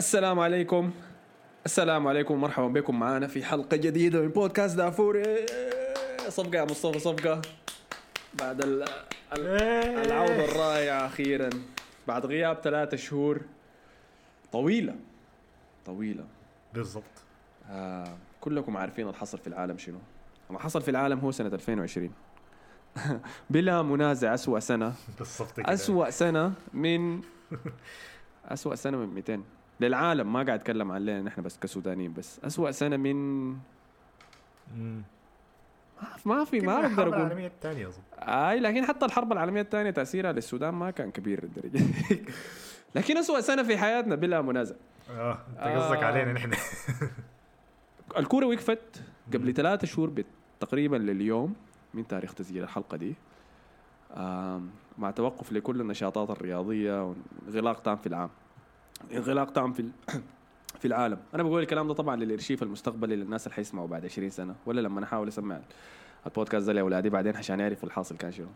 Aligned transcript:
السلام 0.00 0.40
عليكم. 0.40 0.90
السلام 1.66 2.06
عليكم 2.06 2.40
مرحبا 2.40 2.68
بكم 2.68 2.98
معنا 3.00 3.26
في 3.26 3.44
حلقة 3.44 3.76
جديدة 3.76 4.20
من 4.20 4.28
بودكاست 4.28 4.76
دافوري. 4.76 5.46
صفقة 6.28 6.56
يا 6.58 6.64
مصطفى 6.64 6.98
صفقة. 6.98 7.42
بعد 8.34 8.60
ال- 8.60 8.82
ال- 9.32 10.06
العودة 10.06 10.44
الرائعة 10.44 11.06
أخيرا. 11.06 11.50
بعد 12.08 12.26
غياب 12.26 12.56
ثلاثة 12.64 12.96
شهور 12.96 13.40
طويلة. 14.52 14.94
طويلة. 15.86 16.24
بالضبط. 16.74 17.04
آه 17.70 18.16
كلكم 18.40 18.76
عارفين 18.76 19.06
اللي 19.06 19.16
حصل 19.18 19.38
في 19.38 19.46
العالم 19.46 19.78
شنو. 19.78 19.98
ما 20.50 20.58
حصل 20.58 20.82
في 20.82 20.90
العالم 20.90 21.18
هو 21.18 21.30
سنة 21.30 21.48
2020 21.48 22.12
بلا 23.50 23.82
منازع 23.82 24.34
أسوأ 24.34 24.60
سنة. 24.60 24.92
بالضبط 25.18 25.52
أسوأ 25.58 26.10
سنة 26.10 26.52
من 26.74 27.20
أسوأ 28.44 28.74
سنة 28.74 28.96
من 28.98 29.14
200 29.14 29.42
للعالم 29.80 30.32
ما 30.32 30.42
قاعد 30.42 30.58
أتكلم 30.60 30.92
علينا 30.92 31.22
نحن 31.22 31.42
بس 31.42 31.58
كسودانيين 31.58 32.12
بس. 32.12 32.40
أسوأ 32.44 32.70
سنة 32.70 32.96
من 32.96 33.50
مم. 34.76 35.02
ما 36.24 36.44
في 36.44 36.60
ما 36.60 36.66
كده 36.66 36.74
أقدر 36.76 36.86
الحرب 36.86 37.08
أقول. 37.12 37.14
العالمية 37.26 37.46
الثانية 37.46 37.88
أظن. 37.88 38.02
آي 38.18 38.60
لكن 38.60 38.84
حتى 38.84 39.06
الحرب 39.06 39.32
العالمية 39.32 39.60
الثانية 39.60 39.90
تأثيرها 39.90 40.32
للسودان 40.32 40.74
ما 40.74 40.90
كان 40.90 41.10
كبير 41.10 41.44
للدرجة 41.44 41.68
دي. 41.68 41.84
لكن 42.94 43.16
أسوأ 43.16 43.40
سنة 43.40 43.62
في 43.62 43.78
حياتنا 43.78 44.14
بلا 44.14 44.42
منازع. 44.42 44.74
آه 45.10 45.38
أنت 45.50 45.76
قصدك 45.76 45.98
آه. 46.02 46.04
علينا 46.06 46.32
نحن. 46.32 46.50
الكورة 48.16 48.46
وقفت 48.46 49.02
قبل 49.34 49.54
ثلاثة 49.54 49.86
شهور 49.86 50.10
بت- 50.10 50.26
تقريبا 50.60 50.96
لليوم 50.96 51.54
من 51.94 52.06
تاريخ 52.06 52.34
تسجيل 52.34 52.62
الحلقة 52.62 52.96
دي. 52.96 53.14
مع 54.98 55.10
توقف 55.16 55.52
لكل 55.52 55.80
النشاطات 55.80 56.30
الرياضية 56.30 57.14
وانغلاق 57.46 57.80
تام 57.82 57.96
في 57.96 58.06
العام. 58.06 58.30
انغلاق 59.12 59.52
تام 59.52 59.72
في 59.72 59.84
في 60.80 60.84
العالم. 60.84 61.18
أنا 61.34 61.42
بقول 61.42 61.62
الكلام 61.62 61.88
ده 61.88 61.94
طبعا 61.94 62.16
للإرشيف 62.16 62.62
المستقبلي 62.62 63.16
للناس 63.16 63.46
اللي 63.46 63.54
حيسمعوا 63.54 63.88
بعد 63.88 64.04
20 64.04 64.30
سنة 64.30 64.54
ولا 64.66 64.80
لما 64.80 65.04
أحاول 65.04 65.28
أسمع 65.28 65.60
البودكاست 66.26 66.66
ده 66.66 66.72
لأولادي 66.72 67.10
بعدين 67.10 67.36
عشان 67.36 67.60
يعرفوا 67.60 67.88
الحاصل 67.88 68.16
كان 68.16 68.32
شنو. 68.32 68.46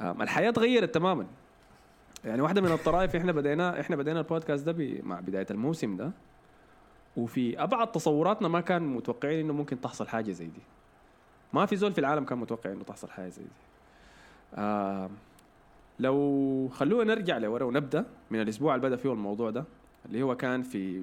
الحياة 0.00 0.50
تغيرت 0.50 0.94
تماما. 0.94 1.26
يعني 2.24 2.42
واحدة 2.42 2.60
من 2.60 2.72
الطرائف 2.72 3.16
إحنا 3.16 3.32
بدينا 3.32 3.80
إحنا 3.80 3.96
بدينا 3.96 4.18
البودكاست 4.18 4.68
ده 4.68 5.00
مع 5.02 5.20
بداية 5.20 5.46
الموسم 5.50 5.96
ده 5.96 6.10
وفي 7.16 7.62
أبعد 7.62 7.92
تصوراتنا 7.92 8.48
ما 8.48 8.60
كان 8.60 8.82
متوقعين 8.82 9.40
إنه 9.40 9.52
ممكن 9.52 9.80
تحصل 9.80 10.08
حاجة 10.08 10.32
زي 10.32 10.46
دي. 10.46 10.62
ما 11.52 11.66
في 11.66 11.76
زول 11.76 11.92
في 11.92 11.98
العالم 11.98 12.24
كان 12.24 12.38
متوقع 12.38 12.72
إنه 12.72 12.84
تحصل 12.84 13.10
حاجة 13.10 13.28
زي 13.28 13.42
دي. 13.42 13.48
آه 14.54 15.10
لو 15.98 16.68
خلونا 16.72 17.14
نرجع 17.14 17.38
لورا 17.38 17.64
ونبدأ 17.64 18.04
من 18.30 18.40
الأسبوع 18.40 18.74
اللي 18.74 18.86
بدأ 18.86 18.96
فيه 18.96 19.12
الموضوع 19.12 19.50
ده 19.50 19.64
اللي 20.06 20.22
هو 20.22 20.36
كان 20.36 20.62
في 20.62 21.02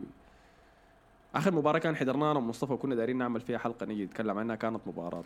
آخر 1.35 1.53
مباراة 1.53 1.79
كان 1.79 1.95
حضرناها 1.95 2.31
أنا 2.31 2.39
ومصطفى 2.39 2.73
وكنا 2.73 2.95
دايرين 2.95 3.17
نعمل 3.17 3.41
فيها 3.41 3.57
حلقة 3.57 3.85
نيجي 3.85 4.05
نتكلم 4.05 4.37
عنها 4.37 4.55
كانت 4.55 4.79
مباراة 4.87 5.23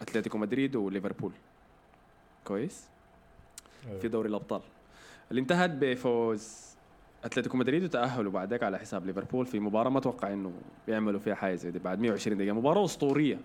أتلتيكو 0.00 0.38
مدريد 0.38 0.76
وليفربول. 0.76 1.32
كويس؟ 2.44 2.88
في 4.00 4.08
دوري 4.08 4.28
الأبطال. 4.28 4.60
اللي 5.30 5.40
انتهت 5.40 5.70
بفوز 5.70 6.68
أتلتيكو 7.24 7.56
مدريد 7.56 7.84
وتأهلوا 7.84 8.32
بعدك 8.32 8.62
على 8.62 8.78
حساب 8.78 9.06
ليفربول 9.06 9.46
في 9.46 9.60
مباراة 9.60 9.90
ما 9.90 9.98
أتوقع 9.98 10.32
إنه 10.32 10.52
بيعملوا 10.86 11.20
فيها 11.20 11.34
حاجة 11.34 11.54
زي 11.54 11.70
دي 11.70 11.78
بعد 11.78 12.00
120 12.00 12.38
دقيقة. 12.38 12.54
مباراة 12.54 12.84
أسطورية. 12.84 13.38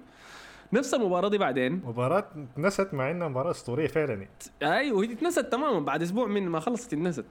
نفس 0.73 0.93
المباراة 0.93 1.29
دي 1.29 1.37
بعدين. 1.37 1.81
مباراة 1.85 2.25
نست 2.57 2.93
مع 2.93 3.11
إنها 3.11 3.27
مباراة 3.27 3.51
أسطورية 3.51 3.87
فعلا 3.87 4.13
يعني. 4.13 4.29
أيوه 4.63 4.97
وهي 4.97 5.13
اتنست 5.13 5.39
تماما 5.39 5.79
بعد 5.79 6.01
أسبوع 6.01 6.27
من 6.27 6.49
ما 6.49 6.59
خلصت 6.59 6.93
اتنست. 6.93 7.25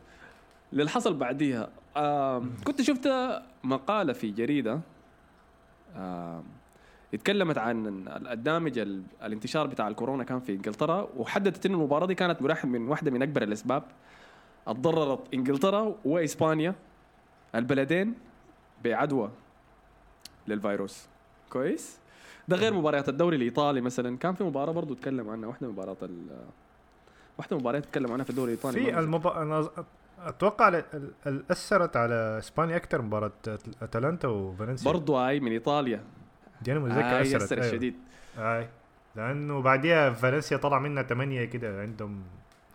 اللي 0.72 0.90
حصل 0.90 1.14
بعديها. 1.14 1.68
آه 1.96 2.42
كنت 2.64 2.82
شفت 2.82 3.08
مقالة 3.64 4.12
في 4.12 4.30
جريدة 4.30 4.80
آه 5.96 6.42
اتكلمت 7.14 7.58
عن 7.58 8.04
الدامج 8.08 8.78
ال- 8.78 9.02
الانتشار 9.22 9.66
بتاع 9.66 9.88
الكورونا 9.88 10.24
كان 10.24 10.40
في 10.40 10.52
إنجلترا 10.52 11.08
وحددت 11.16 11.66
إن 11.66 11.72
المباراة 11.74 12.06
دي 12.06 12.14
كانت 12.14 12.42
مرحب 12.42 12.68
من 12.68 12.88
واحدة 12.88 13.10
من 13.10 13.22
أكبر 13.22 13.42
الأسباب. 13.42 13.82
اتضررت 14.66 15.34
إنجلترا 15.34 15.94
وإسبانيا 16.04 16.74
البلدين 17.54 18.14
بعدوى 18.84 19.30
للفيروس. 20.48 21.06
كويس؟ 21.50 21.98
ده 22.48 22.56
غير 22.56 22.74
مباريات 22.74 23.08
الدوري 23.08 23.36
الإيطالي 23.36 23.80
مثلا. 23.80 24.16
كان 24.18 24.34
في 24.34 24.44
مباراة 24.44 24.72
برضو 24.72 24.94
تكلم 24.94 25.30
عنها 25.30 25.48
واحدة 25.48 25.66
من 25.66 25.72
مباريات 25.72 26.02
ال 26.02 26.26
واحدة 27.38 27.56
من 27.56 27.58
المباريات 27.58 27.84
تكلم 27.84 28.12
عنها 28.12 28.24
في 28.24 28.30
الدوري 28.30 28.52
الإيطالي 28.52 28.84
في. 28.84 28.98
المب... 28.98 29.26
أنا 29.26 29.68
أتوقع 30.18 30.68
ال- 30.68 30.74
ال- 30.94 31.10
ال- 31.26 31.44
أثرت 31.50 31.96
على 31.96 32.38
إسبانيا 32.38 32.76
أكثر 32.76 33.02
مباراة 33.02 33.32
أت- 33.48 33.82
أتلانتا 33.82 34.28
وفالنسيا. 34.28 34.92
برضو 34.92 35.16
هاي 35.16 35.40
من 35.40 35.52
إيطاليا. 35.52 36.04
دي 36.62 36.72
أنا 36.72 36.80
متذكر 36.80 37.20
أثرت 37.22 37.42
يسر 37.42 37.56
أيوة. 37.56 37.66
الشديد 37.66 37.94
اي 38.38 38.68
لأنه 39.16 39.60
بعديها 39.62 40.10
فالنسيا 40.10 40.56
طلع 40.56 40.78
منها 40.78 41.02
ثمانية 41.02 41.44
كده 41.44 41.80
عندهم 41.80 42.22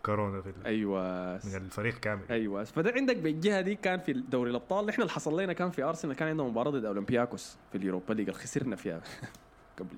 كورونا 0.06 0.40
في. 0.40 0.52
أيوه. 0.66 1.02
من 1.44 1.54
الفريق 1.56 1.94
كامل. 1.98 2.22
أيوه. 2.30 2.64
فده 2.64 2.92
عندك 2.96 3.16
بالجهة 3.16 3.60
دي 3.60 3.74
كان 3.74 4.00
في 4.00 4.12
دوري 4.12 4.50
الأبطال. 4.50 4.88
إحنا 4.88 5.04
اللي 5.04 5.12
حصل 5.14 5.40
لنا 5.40 5.52
كان 5.52 5.70
في 5.70 5.82
أرسنال 5.82 6.16
كان 6.16 6.28
عندنا 6.28 6.48
مباراة 6.48 6.70
ضد 6.70 6.84
أولمبياكوس 6.84 7.56
في 7.72 7.78
ال 7.78 7.83
Europa 7.83 8.12
League 8.14 8.28
اللي 8.28 8.40
خسرنا 8.40 8.76
فيها. 8.76 9.00
قبل. 9.78 9.96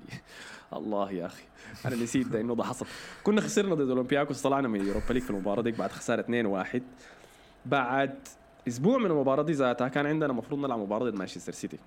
الله 0.72 1.12
يا 1.12 1.26
أخي. 1.26 1.42
أنا 1.86 1.96
نسيت 1.96 2.28
ده 2.28 2.40
إنه 2.40 2.54
ده 2.54 2.64
حصل. 2.64 2.86
كنا 3.24 3.40
خسرنا 3.40 3.74
ضد 3.74 3.88
أولمبياكوس 3.88 4.42
طلعنا 4.42 4.68
من 4.68 4.80
ال 4.80 4.85
Europa 4.85 5.12
League 5.12 5.22
في 5.22 5.30
المباراة 5.30 5.62
دي 5.62 5.70
بعد 5.70 5.90
خسارة 5.92 6.22
2-1 6.76 6.80
بعد 7.66 8.14
أسبوع 8.68 8.98
من 8.98 9.06
المباراة 9.06 9.42
دي 9.42 9.52
ذاتها 9.52 9.88
كان 9.88 10.06
عندنا 10.06 10.30
المفروض 10.32 10.60
نلعب 10.60 10.78
مباراة 10.78 11.10
ضد 11.10 11.14
مانشستر 11.18 11.52
سيتي. 11.52 11.78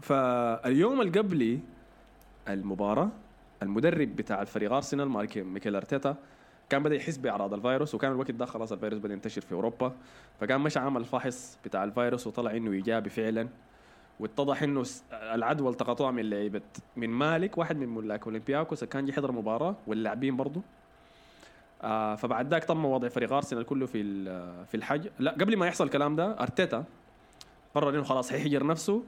فاليوم 0.00 1.00
اللي 1.00 1.18
قبلي 1.18 1.60
المباراة 2.48 3.08
المدرب 3.62 4.16
بتاع 4.16 4.42
الفريق 4.42 4.72
أرسنال 4.72 5.08
مارك 5.08 5.38
ميكيل 5.38 5.76
أرتيتا 5.76 6.16
كان 6.68 6.82
بدأ 6.82 6.94
يحس 6.94 7.16
بأعراض 7.16 7.54
الفيروس 7.54 7.94
وكان 7.94 8.12
الوقت 8.12 8.30
ده 8.30 8.46
خلاص 8.46 8.72
الفيروس 8.72 8.98
بدأ 8.98 9.12
ينتشر 9.14 9.40
في 9.40 9.52
أوروبا. 9.52 9.92
فكان 10.40 10.60
مشى 10.60 10.78
عمل 10.78 11.04
فحص 11.04 11.58
بتاع 11.64 11.84
الفيروس 11.84 12.26
وطلع 12.26 12.50
إنه 12.56 12.72
إيجابي 12.72 13.10
فعلا. 13.10 13.48
واتضح 14.20 14.62
إنه 14.62 14.82
العدوى 15.12 15.70
التقطوها 15.70 16.10
من 16.10 16.30
لعيبه 16.30 16.60
من 16.96 17.10
مالك 17.10 17.58
واحد 17.58 17.76
من 17.76 17.88
ملاك 17.88 18.24
أولمبياكوس 18.26 18.84
كان 18.84 19.04
جي 19.04 19.12
يحضر 19.12 19.32
مباراة 19.32 19.76
واللاعبين 19.86 20.36
برضه 20.36 20.62
آه 21.82 22.14
فبعد 22.14 22.48
ذاك 22.50 22.64
تم 22.64 22.84
وضع 22.84 23.08
فريق 23.08 23.32
أرسنال 23.32 23.64
كله 23.66 23.86
في 23.86 24.24
في 24.66 24.76
الحجر. 24.76 25.08
لا 25.18 25.30
قبل 25.32 25.56
ما 25.56 25.66
يحصل 25.66 25.84
الكلام 25.84 26.16
ده 26.16 26.40
أرتيتا 26.40 26.84
قرر 27.74 27.90
إنه 27.90 28.02
خلاص 28.02 28.30
حيحجر 28.30 28.66
نفسه 28.66 29.02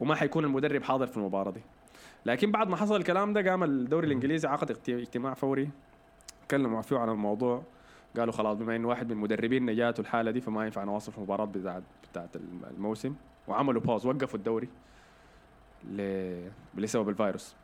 وما 0.00 0.14
حيكون 0.14 0.44
المدرب 0.44 0.82
حاضر 0.82 1.06
في 1.06 1.16
المباراة 1.16 1.50
دي. 1.50 1.60
لكن 2.26 2.50
بعد 2.52 2.68
ما 2.68 2.76
حصل 2.76 2.96
الكلام 2.96 3.32
ده 3.32 3.50
قام 3.50 3.64
الدوري 3.64 4.06
الإنجليزي 4.06 4.48
عقد 4.48 4.70
اجت- 4.70 4.88
اجتماع 4.88 5.34
فوري. 5.34 5.70
تكلموا 6.48 6.82
فيه 6.82 6.98
عن 6.98 7.08
الموضوع. 7.08 7.62
قالوا 8.18 8.32
خلاص 8.32 8.56
بما 8.56 8.76
إنه 8.76 8.88
واحد 8.88 9.06
من 9.06 9.12
المدربين 9.12 9.76
جاته 9.76 10.00
الحالة 10.00 10.30
دي 10.30 10.40
فما 10.40 10.64
ينفع 10.64 10.84
نواصل 10.84 11.12
في 11.12 11.18
المباراه 11.18 11.44
بتاعت 11.44 11.82
بتاعت 12.12 12.36
الموسم. 12.76 13.14
وعملوا 13.48 13.80
pause 13.80 14.06
وقفوا 14.06 14.38
الدوري 14.38 14.68
ل... 15.84 16.00
لسبب 16.74 17.08
الفيروس. 17.08 17.56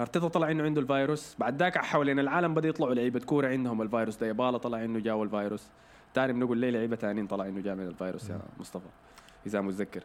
أرتيتا 0.00 0.28
طلع 0.28 0.50
إنه 0.50 0.64
عنده 0.64 0.80
الفيروس. 0.80 1.36
بعد 1.38 1.56
ذاك 1.56 1.78
حوالين 1.78 2.18
العالم 2.18 2.54
بدأ 2.54 2.68
يطلعوا 2.68 2.94
لعيبة 2.94 3.20
كورة 3.20 3.48
عندهم 3.48 3.82
الفيروس 3.82 4.16
ده. 4.16 4.26
ديبالا 4.26 4.58
طلع 4.58 4.84
إنه 4.84 4.98
جاهو 5.00 5.24
الفيروس. 5.24 5.68
تاني 6.14 6.32
بنقول 6.32 6.58
ليه 6.58 6.70
لعيبة 6.70 6.96
تانيين 6.96 7.26
طلع 7.26 7.46
إنه 7.46 7.60
جاء 7.60 7.74
من 7.74 7.86
الفيروس 7.86 8.30
يا 8.30 8.40
مصطفى؟ 8.60 8.88
إذا 9.46 9.60
متذكر. 9.60 10.02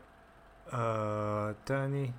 آه 0.73 1.55
تاني. 1.65 2.11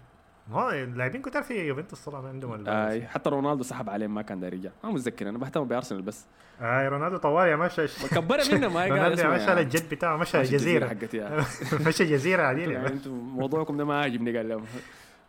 ما 0.50 0.82
اللاعبين 0.82 1.22
كتار 1.22 1.42
في 1.42 1.54
يوفنتوس 1.54 2.00
طلع 2.04 2.28
عندهم. 2.28 2.68
أي 2.68 3.06
حتى 3.06 3.30
رونالدو 3.30 3.62
سحب 3.62 3.90
عليه 3.90 4.06
ما 4.06 4.22
كان 4.22 4.40
داير 4.40 4.54
يرجع 4.54 4.70
ما 4.84 4.90
متذكر 4.90 5.28
أنا 5.28 5.38
بهتم 5.38 5.64
بأرسنال 5.64 6.02
بس. 6.02 6.26
أي 6.60 6.88
رونالدو 6.88 7.16
طوال 7.16 7.48
يا 7.48 7.56
مشى 7.56 7.86
كبرها 8.08 8.54
منه 8.54 8.68
ما 8.68 8.80
قال 8.80 9.12
اسمه 9.12 9.34
مشى 9.34 9.44
يعني. 9.44 9.60
للجد 9.62 9.90
بتاعه 9.90 10.16
مشى 10.16 10.38
ماشي 10.38 10.52
جزيرة. 10.52 10.88
حقتي 10.88 11.44
مشى 11.86 12.04
جزيرة 12.04 12.42
عديل 12.42 12.70
يعني 12.70 12.88
أنتم 12.88 13.10
موضوعكم 13.10 13.76
ده 13.76 13.84
ما 13.84 14.00
عاجبني 14.00 14.36
قال 14.36 14.48
لهم. 14.48 14.64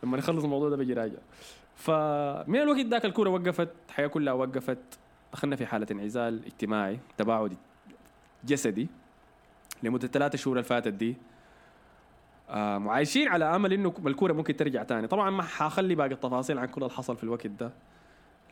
لما 0.04 0.18
نخلص 0.18 0.44
الموضوع 0.44 0.70
ده 0.70 0.76
بيجي 0.78 0.94
راجع. 0.94 1.18
فمن 1.76 2.56
الوقت 2.56 2.86
ذاك 2.86 3.06
الكورة 3.06 3.30
وقفت 3.30 3.70
الحياة 3.90 4.08
كلها 4.08 4.34
وقفت. 4.34 4.78
دخلنا 5.34 5.56
في 5.56 5.66
حالة 5.66 5.88
انعزال 5.92 6.46
اجتماعي 6.46 7.00
تباعد 7.18 7.54
جسدي. 8.46 8.88
لمدة 9.84 10.08
ثلاثة 10.08 10.38
شهور 10.38 10.58
اللي 10.58 10.68
فاتت 10.68 10.94
دي 10.94 11.18
وعايشين 12.50 13.28
على 13.28 13.56
أمل 13.56 13.74
إنه 13.74 13.94
الكورة 14.06 14.34
ممكن 14.34 14.56
ترجع 14.56 14.84
تاني. 14.84 15.08
طبعا 15.08 15.30
ما 15.30 15.44
حخلي 15.44 15.96
باقي 15.96 16.12
التفاصيل 16.12 16.58
عن 16.60 16.68
كل 16.68 16.82
اللي 16.82 16.94
حصل 16.94 17.18
في 17.18 17.24
الوقت 17.24 17.48
ده. 17.48 17.72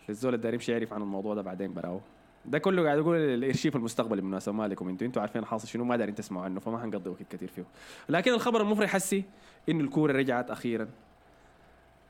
للزول 0.10 0.34
اللي 0.34 0.44
داير 0.44 0.54
يمشي 0.54 0.72
يعرف 0.72 0.94
عن 0.94 1.02
الموضوع 1.02 1.36
ده 1.36 1.42
بعدين 1.42 1.74
براو. 1.74 2.02
ده 2.46 2.60
كله 2.60 2.84
قاعد 2.84 2.98
أقول 2.98 3.18
الارشيف 3.18 3.76
المستقبلي 3.76 4.22
بالمناسبة. 4.22 4.56
مالكم 4.56 4.90
أنتوا. 4.90 5.08
أنتوا 5.08 5.22
عارفين 5.22 5.46
حاصل 5.46 5.68
شنو. 5.68 5.84
ما 5.84 5.98
دارين 5.98 6.16
تسمعوا 6.16 6.46
عنه 6.46 6.60
فما 6.60 6.80
حنقضي 6.80 7.10
وقت 7.10 7.24
كثير 7.30 7.50
فيه. 7.50 7.66
لكن 8.10 8.34
الخبر 8.34 8.62
المفرح 8.62 8.90
حسي 8.90 9.24
انه 9.70 9.84
الكورة 9.84 10.14
رجعت 10.14 10.52
أخيرا. 10.52 10.88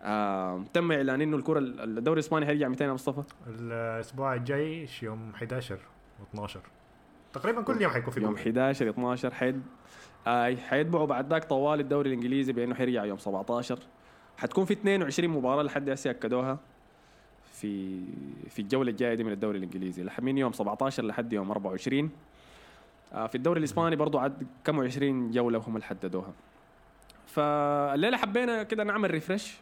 آه 0.01 0.63
تم 0.73 0.91
إعلان 0.91 1.21
إنه 1.21 1.37
الكورة 1.37 1.59
الدوري 1.59 2.19
الإسباني 2.19 2.45
هيرجع 2.45 2.67
200 2.67 2.85
يا 2.85 2.93
مصطفى. 2.93 3.23
الأسبوع 3.47 4.33
الجاي 4.33 4.87
يوم 5.01 5.31
11 5.35 5.79
و12 6.19 6.57
تقريبا 7.37 7.61
كل 7.61 7.81
يوم 7.81 7.91
حيكون 7.91 8.13
في 8.13 8.19
يوم 8.19 8.29
كورة. 8.29 8.41
11 8.41 8.89
12 8.89 9.33
حيد. 9.33 9.61
آي 10.27 10.57
حيتبعوا 10.57 11.05
بعد 11.05 11.29
ذاك 11.29 11.43
طوال 11.45 11.79
الدوري 11.79 12.09
الإنجليزي 12.09 12.53
بأنه 12.53 12.75
حيرجع 12.75 13.05
يوم 13.05 13.17
17 13.17 13.79
حتكون 14.37 14.65
في 14.65 14.73
22 14.73 15.29
مباراة 15.29 15.63
لحد 15.63 15.89
هسه 15.89 16.09
أكدوها 16.09 16.59
في 17.53 18.01
في 18.49 18.61
الجولة 18.61 18.91
الجاية 18.91 19.13
دي 19.13 19.23
من 19.23 19.31
الدوري 19.31 19.57
الإنجليزي. 19.57 20.09
من 20.19 20.37
يوم 20.37 20.53
17 20.53 21.03
لحد 21.05 21.33
يوم 21.33 21.51
24 21.51 22.09
آه، 23.13 23.27
في 23.27 23.35
الدوري 23.35 23.59
الإسباني 23.59 23.95
برضو 23.95 24.17
عد 24.19 24.47
كم 24.63 24.79
20 24.79 25.31
جولة 25.31 25.59
هم 25.67 25.75
اللي 25.75 25.85
حددوها 25.85 26.33
فالليلة 27.27 28.17
حبينا 28.17 28.63
كده 28.63 28.83
نعمل 28.83 29.11
refresh 29.11 29.57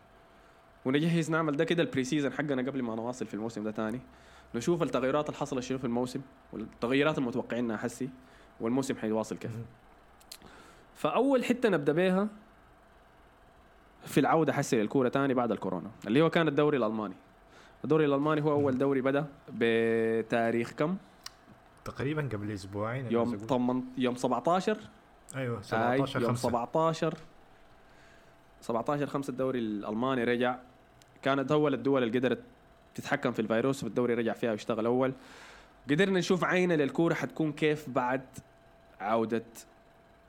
ونجهز 0.85 1.31
نعمل 1.31 1.57
ده 1.57 1.63
كده 1.63 1.83
ال 1.83 2.03
pre-season 2.03 2.33
حقنا 2.33 2.61
قبل 2.61 2.81
ما 2.81 2.95
نواصل 2.95 3.25
في 3.25 3.33
الموسم 3.33 3.63
ده 3.63 3.71
تاني. 3.71 3.99
نشوف 4.55 4.83
التغيرات 4.83 5.29
اللي 5.29 5.39
حصلت 5.39 5.63
شنو 5.63 5.77
في 5.77 5.85
الموسم 5.85 6.21
والتغيرات 6.53 7.17
المتوقعينها 7.17 7.77
حسي 7.77 8.09
والموسم 8.59 8.95
حيواصل 8.95 9.37
كيف. 9.37 9.51
فأول 10.95 11.45
حتة 11.45 11.69
نبدأ 11.69 11.93
بيها 11.93 12.27
في 14.05 14.19
العودة 14.19 14.53
حسي 14.53 14.81
للكورة 14.81 15.09
تاني 15.09 15.33
بعد 15.33 15.51
الكورونا 15.51 15.91
اللي 16.07 16.21
هو 16.21 16.29
كان 16.29 16.47
الدوري 16.47 16.77
الألماني. 16.77 17.15
الدوري 17.83 18.05
الألماني 18.05 18.41
هو 18.43 18.51
أول 18.51 18.77
دوري 18.77 19.01
بدأ 19.01 19.27
بتاريخ 19.53 20.71
كم؟ 20.71 20.97
تقريبا 21.85 22.29
قبل 22.33 22.51
أسبوعين 22.51 23.11
يوم. 23.11 23.37
طمن 23.37 23.83
يوم 23.97 24.15
17 24.15 24.77
أيوه 25.35 25.57
آي 25.57 25.63
17 25.63 26.21
يوم 26.21 26.29
5 26.29 26.49
17 26.49 27.17
17 28.61 29.07
5 29.07 29.31
الدوري 29.31 29.59
الألماني 29.59 30.23
رجع. 30.23 30.57
كانت 31.21 31.51
أول 31.51 31.73
الدول 31.73 32.03
اللي 32.03 32.19
قدرت 32.19 32.43
تتحكم 32.95 33.31
في 33.31 33.39
الفيروس 33.41 33.83
والدوري 33.83 34.13
رجع 34.13 34.33
فيها 34.33 34.51
واشتغل 34.51 34.85
أول. 34.85 35.13
قدرنا 35.89 36.19
نشوف 36.19 36.43
عينة 36.43 36.75
للكورة 36.75 37.13
حتكون 37.13 37.51
كيف 37.51 37.89
بعد 37.89 38.21
عودة 39.01 39.43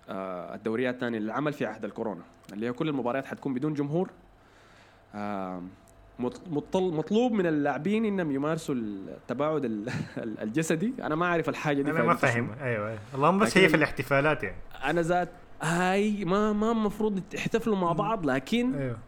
آه 0.08 0.54
الدوريات 0.54 0.94
الثانية 0.94 1.18
للعمل 1.18 1.52
في 1.52 1.66
عهد 1.66 1.84
الكورونا 1.84 2.22
اللي 2.52 2.66
هي 2.66 2.72
كل 2.72 2.88
المباريات 2.88 3.26
حتكون 3.26 3.54
بدون 3.54 3.74
جمهور. 3.74 4.10
آه 5.14 5.62
مط- 6.18 6.48
مطل- 6.50 6.92
مطلوب 6.94 7.32
من 7.32 7.46
اللاعبين 7.46 8.04
إنهم 8.04 8.30
يمارسوا 8.30 8.74
التباعد 8.74 9.64
ال- 9.64 9.90
الجسدي. 10.18 10.92
أنا 11.02 11.14
ما 11.14 11.26
أعرف 11.26 11.48
الحاجة 11.48 11.82
دي 11.82 11.90
أنا 11.90 12.02
ما. 12.02 12.14
فاهم. 12.14 12.50
أيوه 12.60 12.88
أيوة. 12.88 12.98
اللهم 13.14 13.38
بس 13.38 13.58
هي 13.58 13.68
في 13.68 13.76
الاحتفالات 13.76 14.42
يعني. 14.42 14.56
أنا 14.84 15.02
ذات 15.02 15.28
هاي 15.62 16.24
ما 16.24 16.52
ما 16.52 16.70
المفروض 16.72 17.22
يحتفلوا 17.34 17.76
مع 17.76 17.92
بعض 17.92 18.26
لكن 18.26 18.74
أيوه. 18.74 18.98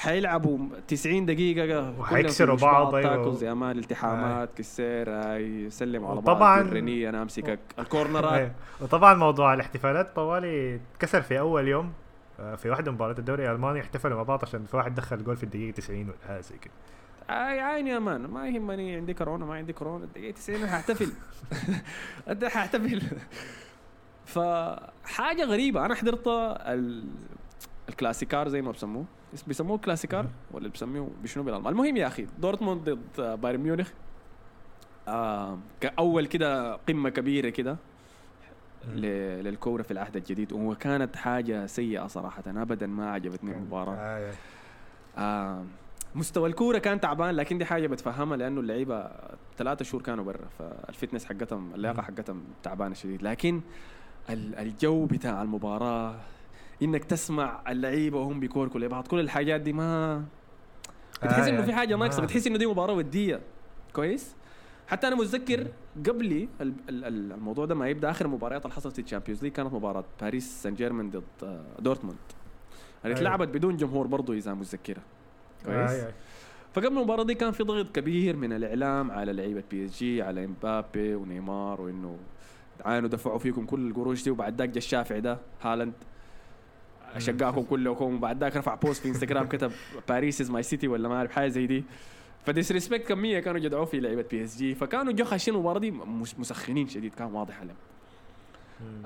حيلعبوا 0.00 0.58
90 0.88 1.26
دقيقة 1.26 2.00
وحيكسروا 2.00 2.56
بعض، 2.56 2.94
أيوة. 2.94 3.16
tackles 3.16 3.44
يا 3.44 3.54
man 3.54 3.78
التحامات 3.78 4.50
كسير 4.56 5.10
هاي 5.10 5.64
يسلم 5.64 6.06
على 6.06 6.20
بعض 6.20 6.66
الرنية 6.66 7.08
أنا 7.08 7.22
أمسكك. 7.22 7.58
الكورنرات. 7.78 8.32
أيوة. 8.40 8.52
وطبعا 8.80 9.14
موضوع 9.14 9.54
الاحتفالات 9.54 10.16
طوالي 10.16 10.80
كسر 10.98 11.22
في 11.22 11.38
أول 11.38 11.68
يوم 11.68 11.92
آه، 12.40 12.54
في 12.54 12.70
واحدة 12.70 12.90
من 12.90 12.94
مباريات 12.94 13.18
الدوري 13.18 13.46
الألماني 13.46 13.80
احتفلوا 13.80 14.16
مع 14.16 14.22
بعض 14.22 14.38
عشان 14.42 14.64
في 14.64 14.76
واحد 14.76 14.94
دخل 14.94 15.24
جول 15.24 15.36
في 15.36 15.44
الدقيقة 15.44 15.74
90 15.74 16.02
ولا 16.02 16.14
حاجة 16.28 16.40
زي 16.40 16.58
كده. 16.58 16.72
هاي 17.28 17.60
عيني 17.60 17.90
يا 17.90 17.98
مان 17.98 18.20
ما 18.26 18.48
يهمني 18.48 18.96
عندي 18.96 19.14
كورونا 19.14 19.44
ما 19.44 19.54
عندي 19.54 19.72
كورونا 19.72 20.04
الدقيقة 20.04 20.34
90 20.34 20.66
حاحتفل 20.68 21.12
انت 22.30 22.44
حاحتفل 22.44 23.02
فحاجة 24.24 25.44
غريبة 25.44 25.86
أنا 25.86 25.94
حضرت 25.94 26.26
ال... 26.26 27.04
الكلاسيكار 27.88 28.48
زي 28.48 28.62
ما 28.62 28.70
بيسموه. 28.70 29.04
بيسموه 29.46 29.78
كلاسيكار 29.78 30.26
ولا 30.52 30.68
بيسموه 30.68 31.10
بشنو 31.22 31.42
بالالمان 31.44 31.72
المهم 31.72 31.96
يا 31.96 32.06
أخي 32.06 32.26
دورتموند 32.38 32.88
ضد 32.90 33.40
بايرن 33.40 33.60
ميونخ. 33.60 33.90
آه 35.08 35.58
كأول 35.80 36.26
كده 36.26 36.74
قمة 36.74 37.10
كبيرة 37.10 37.48
كده 37.48 37.76
للكورة 38.94 39.82
في 39.82 39.90
العهد 39.90 40.16
الجديد 40.16 40.52
وكانت 40.52 41.16
حاجة 41.16 41.66
سيئة 41.66 42.06
صراحة 42.06 42.42
ابدا 42.46 42.86
ما 42.86 43.10
عجبتني 43.10 43.52
المباراة. 43.52 43.94
آه، 43.96 44.32
آه 45.18 45.64
مستوى 46.14 46.48
الكورة 46.48 46.78
كان 46.78 47.00
تعبان 47.00 47.34
لكن 47.34 47.58
دي 47.58 47.64
حاجة 47.64 47.86
بتفهمها 47.86 48.36
لأنه 48.36 48.60
اللعيبة 48.60 49.10
ثلاثة 49.58 49.84
شهور 49.84 50.02
كانوا 50.02 50.24
برا 50.24 50.48
فال 50.58 50.73
fitness 50.73 51.24
حقتهم 51.24 51.74
اللياقة 51.74 52.02
حقتهم 52.02 52.44
تعبانة 52.62 52.94
شديد. 52.94 53.22
لكن 53.22 53.60
ال- 54.30 54.54
الجو 54.54 55.06
بتاع 55.06 55.42
المباراة 55.42 56.14
إنك 56.82 57.04
تسمع 57.04 57.62
اللعيبة 57.68 58.18
وهم 58.20 58.40
بيكوركوا 58.40 58.80
لبعض 58.80 59.06
كل 59.06 59.20
الحاجات 59.20 59.60
دي 59.60 59.72
ما 59.72 60.24
بتحس 61.22 61.46
آه، 61.46 61.50
إنه 61.50 61.62
في 61.62 61.72
آه. 61.72 61.74
حاجة 61.74 61.96
ناقصة 61.96 62.20
ما- 62.20 62.26
بتحس 62.26 62.46
إنه 62.46 62.58
دي 62.58 62.66
مباراة 62.66 62.94
ودية. 62.94 63.40
كويس؟ 63.92 64.34
حتى 64.88 65.08
أنا 65.08 65.16
متذكر 65.16 65.66
قبلي 66.08 66.48
ال- 66.60 66.72
ال- 66.88 67.04
ال- 67.04 67.32
الموضوع 67.32 67.64
ده 67.66 67.74
ما 67.74 67.88
يبدا 67.88 68.10
آخر 68.10 68.28
مباريات 68.28 68.64
اللي 68.64 68.74
حصلت 68.74 68.94
في 68.96 69.02
ال 69.02 69.06
Champions 69.06 69.42
League 69.42 69.52
كانت 69.52 69.72
مباراة 69.74 70.04
باريس 70.20 70.62
سان 70.62 70.74
جيرمان 70.74 71.10
ضد 71.10 71.22
آه، 71.42 71.64
دورتموند. 71.78 72.16
اللي 73.04 73.16
أيوة. 73.16 73.16
اتلعبت 73.18 73.48
بدون 73.48 73.76
جمهور 73.76 74.06
برضه 74.06 74.34
إذا 74.34 74.54
متذكرة. 74.54 75.02
كويس؟ 75.64 75.90
آه، 75.90 76.08
آه. 76.08 76.12
فقبل 76.74 76.98
المباراة 76.98 77.22
دي 77.24 77.34
كان 77.34 77.52
في 77.52 77.62
ضغط 77.62 77.94
كبير 77.94 78.36
من 78.36 78.52
الإعلام 78.52 79.10
على 79.10 79.32
لعيبة 79.32 79.62
بي 79.70 79.84
إس 79.84 79.98
جي 79.98 80.22
على 80.22 80.44
إمبابي 80.44 81.14
ونيمار 81.14 81.80
وإنه 81.80 82.18
عانوا 82.84 83.08
دفعوا 83.08 83.38
فيكم 83.38 83.66
كل 83.66 83.88
القروش 83.88 84.24
دي 84.24 84.30
وبعد 84.30 84.58
ذاك 84.58 84.68
جا 84.68 84.78
الشافع 84.78 85.20
ده 85.20 85.38
هالاند. 85.62 85.92
شقاكم 87.18 87.62
كلكم. 87.62 88.14
وبعد 88.14 88.40
ذاك 88.40 88.56
رفع 88.56 88.74
بوست 88.74 89.02
في 89.02 89.08
انستغرام 89.08 89.46
كتب 89.52 89.72
Paris 90.08 90.40
is 90.40 90.50
my 90.50 90.62
city 90.62 90.88
ولا 90.88 91.08
ما 91.08 91.16
أعرف 91.16 91.30
حاجة 91.32 91.48
زي 91.48 91.66
دي. 91.66 91.84
ف 92.46 92.52
disrespect 92.52 93.08
كمية 93.08 93.40
كانوا 93.40 93.60
جدعوه 93.60 93.84
في 93.84 94.00
لعيبة 94.00 94.24
بي 94.30 94.44
اس 94.44 94.56
جي 94.58 94.74
فكانوا 94.74 95.12
جو 95.12 95.24
خاشين 95.24 95.54
المباراه 95.54 95.78
دي 95.78 95.90
مس- 95.90 96.38
مسخنين 96.38 96.88
شديد 96.88 97.14
كان 97.14 97.26
واضح 97.32 97.60
عليهم. 97.60 97.76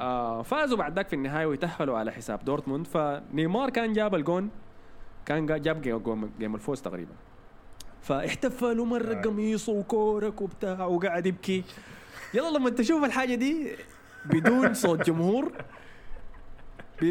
آه 0.01 0.43
فازوا 0.43 0.79
بعد 0.79 0.97
ذاك 0.97 1.09
في 1.09 1.17
النهاية 1.17 1.47
ويتأهلوا 1.47 1.99
على 1.99 2.12
حساب 2.12 2.45
دورتموند 2.45 2.87
فنيمار 2.87 3.71
كان 3.71 3.93
جاب 3.93 4.15
الجون 4.15 4.51
كان 5.27 5.47
جا- 5.47 5.56
جاب 5.59 5.81
جيم, 5.83 6.55
الفوز 6.55 6.83
تقريبا. 6.83 7.12
فاحتفلوا 8.03 8.87
مرة. 8.87 9.15
قميصه 9.15 9.73
وكورك 9.73 10.41
وبتاع 10.41 10.87
وقاعد 10.87 11.27
يبكي. 11.27 11.65
يلا 12.35 12.59
لما 12.59 12.71
تشوف 12.71 13.05
الحاجة 13.05 13.35
دي 13.35 13.69
بدون 14.25 14.75
صوت 14.75 15.06
جمهور 15.06 15.53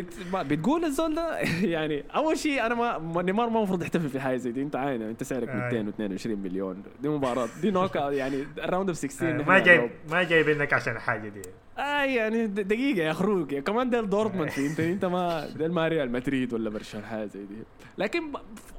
بت... 0.02 0.14
ما 0.34 0.44
بتقول 0.44 0.86
الزول 0.86 1.16
ده؟ 1.16 1.38
يعني 1.76 2.04
أول 2.16 2.38
شيء 2.38 2.66
أنا 2.66 2.76
ما 2.76 2.98
ما- 2.98 3.22
نيمار 3.22 3.50
ما 3.50 3.58
المفروض 3.58 3.82
يحتفل 3.82 4.10
في 4.10 4.20
حاجة 4.20 4.38
زي 4.38 4.52
دي. 4.52 4.62
أنت 4.62 4.76
عاين 4.76 5.02
أنت 5.02 5.24
سعرك 5.24 5.50
آه. 5.50 5.56
222 5.56 6.38
مليون. 6.40 6.84
دي 7.02 7.10
مباراة. 7.10 7.48
دي 7.62 7.72
نوك 7.72 7.96
يعني 8.22 8.44
ال 8.58 8.63
round 8.63 8.90
of 8.90 8.98
16 8.98 9.30
آه، 9.30 9.34
نحن 9.38 9.48
ما 9.50 9.60
جايب 9.60 9.92
ما 10.12 10.24
جايبينك 10.24 10.74
عشان 10.74 10.96
الحاجة 10.96 11.30
دي. 11.30 11.42
آه 11.78 12.04
يعني 12.04 12.48
دقيقة 12.48 13.04
يا 13.06 13.12
أخروك. 13.12 13.56
كمان 13.56 13.90
ده 13.90 14.02
دورتموند 14.02 14.50
في 14.50 14.68
انت 14.68 14.80
أنت 14.80 15.06
ما 15.06 15.48
ده 15.60 15.68
ما 15.68 15.88
ريال 15.88 16.12
مدريد 16.12 16.54
ولا 16.54 16.70
برشلونة 16.70 17.08
حاجة 17.08 17.26
زي 17.26 17.46
دي. 17.46 17.56
لكن 17.98 18.22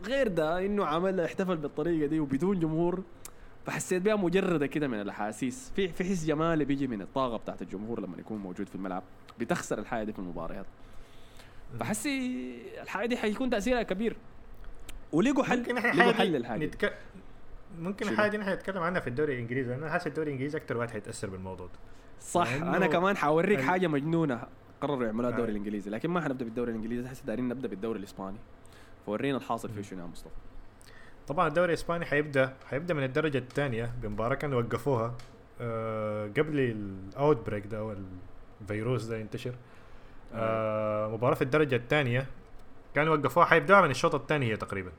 غير 0.06 0.28
ده 0.28 0.66
إنه 0.66 0.86
عمل 0.86 1.20
احتفل 1.20 1.56
بالطريقة 1.56 2.06
دي. 2.06 2.20
وبدون 2.20 2.60
جمهور 2.60 3.02
فحسيت 3.66 4.02
بها 4.02 4.16
مجردة 4.16 4.66
كده 4.66 4.88
من 4.88 5.00
الأحاسيس. 5.00 5.72
في 5.76 5.88
في 5.88 6.04
حس 6.04 6.24
جمالي 6.24 6.64
بيجي 6.64 6.86
من 6.86 7.02
الطاقة 7.02 7.36
بتاعت 7.36 7.62
الجمهور 7.62 8.00
لما 8.00 8.16
يكون 8.18 8.38
موجود 8.38 8.68
في 8.68 8.74
الملعب. 8.74 9.02
بتخسر 9.40 9.78
الحاجة 9.78 10.04
دي 10.04 10.12
في 10.12 10.18
المباريات. 10.18 10.66
فحسي 11.80 12.54
الحاجة 12.82 13.06
دي 13.06 13.16
حيكون 13.16 13.50
تأثيرها 13.50 13.82
كبير. 13.82 14.16
ولقوا 15.12 15.44
حل 15.44 15.58
ممكن 15.58 15.76
إحنا 15.76 16.12
حل 16.12 16.58
دي. 16.58 16.66
نتك... 16.66 16.94
ممكن 17.78 18.04
شنو؟ 18.04 18.14
الحاجة 18.14 18.30
دي 18.30 18.36
نحن 18.38 18.50
نتكلم 18.50 18.82
عنها 18.82 19.00
في 19.00 19.06
الدوري 19.06 19.34
الإنجليزي 19.34 19.70
لأنه 19.70 19.88
حاسس 19.88 20.06
الدوري 20.06 20.28
الإنجليزي 20.28 20.58
أكثر 20.58 20.76
واحد 20.76 20.90
حيتاثر 20.90 21.30
بالموضوع 21.30 21.66
ده. 21.66 21.72
صح 22.20 22.46
لأنه- 22.58 22.62
أنا 22.62 22.86
كمان 22.86 23.16
حوريك 23.16 23.58
ال- 23.58 23.64
حاجة 23.64 23.86
مجنونة 23.86 24.42
قرروا 24.80 25.04
يعملوها 25.06 25.30
الدوري. 25.30 25.50
الإنجليزي 25.50 25.90
لكن 25.90 26.10
ما 26.10 26.20
حنبدا 26.20 26.44
بالدوري 26.44 26.70
الإنجليزي 26.70 27.08
هسه 27.12 27.24
دايرين 27.26 27.48
نبدأ 27.48 27.68
بالدوري 27.68 27.98
الإسباني. 27.98 28.36
فورينا 29.06 29.36
الحاصل 29.38 29.68
فيه 29.68 29.82
شنو 29.82 30.00
يا 30.00 30.06
مصطفى. 30.06 30.34
طبعا 31.28 31.48
الدوري 31.48 31.68
الإسباني 31.72 32.04
حيبدا 32.04 32.54
حيبدا 32.66 32.94
من 32.94 33.02
الدرجة 33.04 33.38
الثانية 33.38 33.92
بمباراة 34.02 34.34
كانوا 34.34 34.62
وقفوها. 34.62 35.14
آه 35.60 36.26
قبل 36.26 36.58
ال 36.60 37.46
outbreak 37.46 37.66
ده 37.66 37.78
أو 37.78 37.94
الفيروس 38.62 39.04
ده 39.04 39.16
ينتشر. 39.18 39.54
آه 40.36 41.08
مباراة 41.08 41.34
في 41.34 41.42
الدرجة 41.42 41.76
الثانية. 41.76 42.26
كانوا 42.94 43.16
وقفوها 43.16 43.44
حيبداها 43.46 43.80
من 43.80 43.90
الشوط 43.90 44.14
الثاني 44.14 44.46
هي 44.52 44.56
تقريبا 44.56 44.90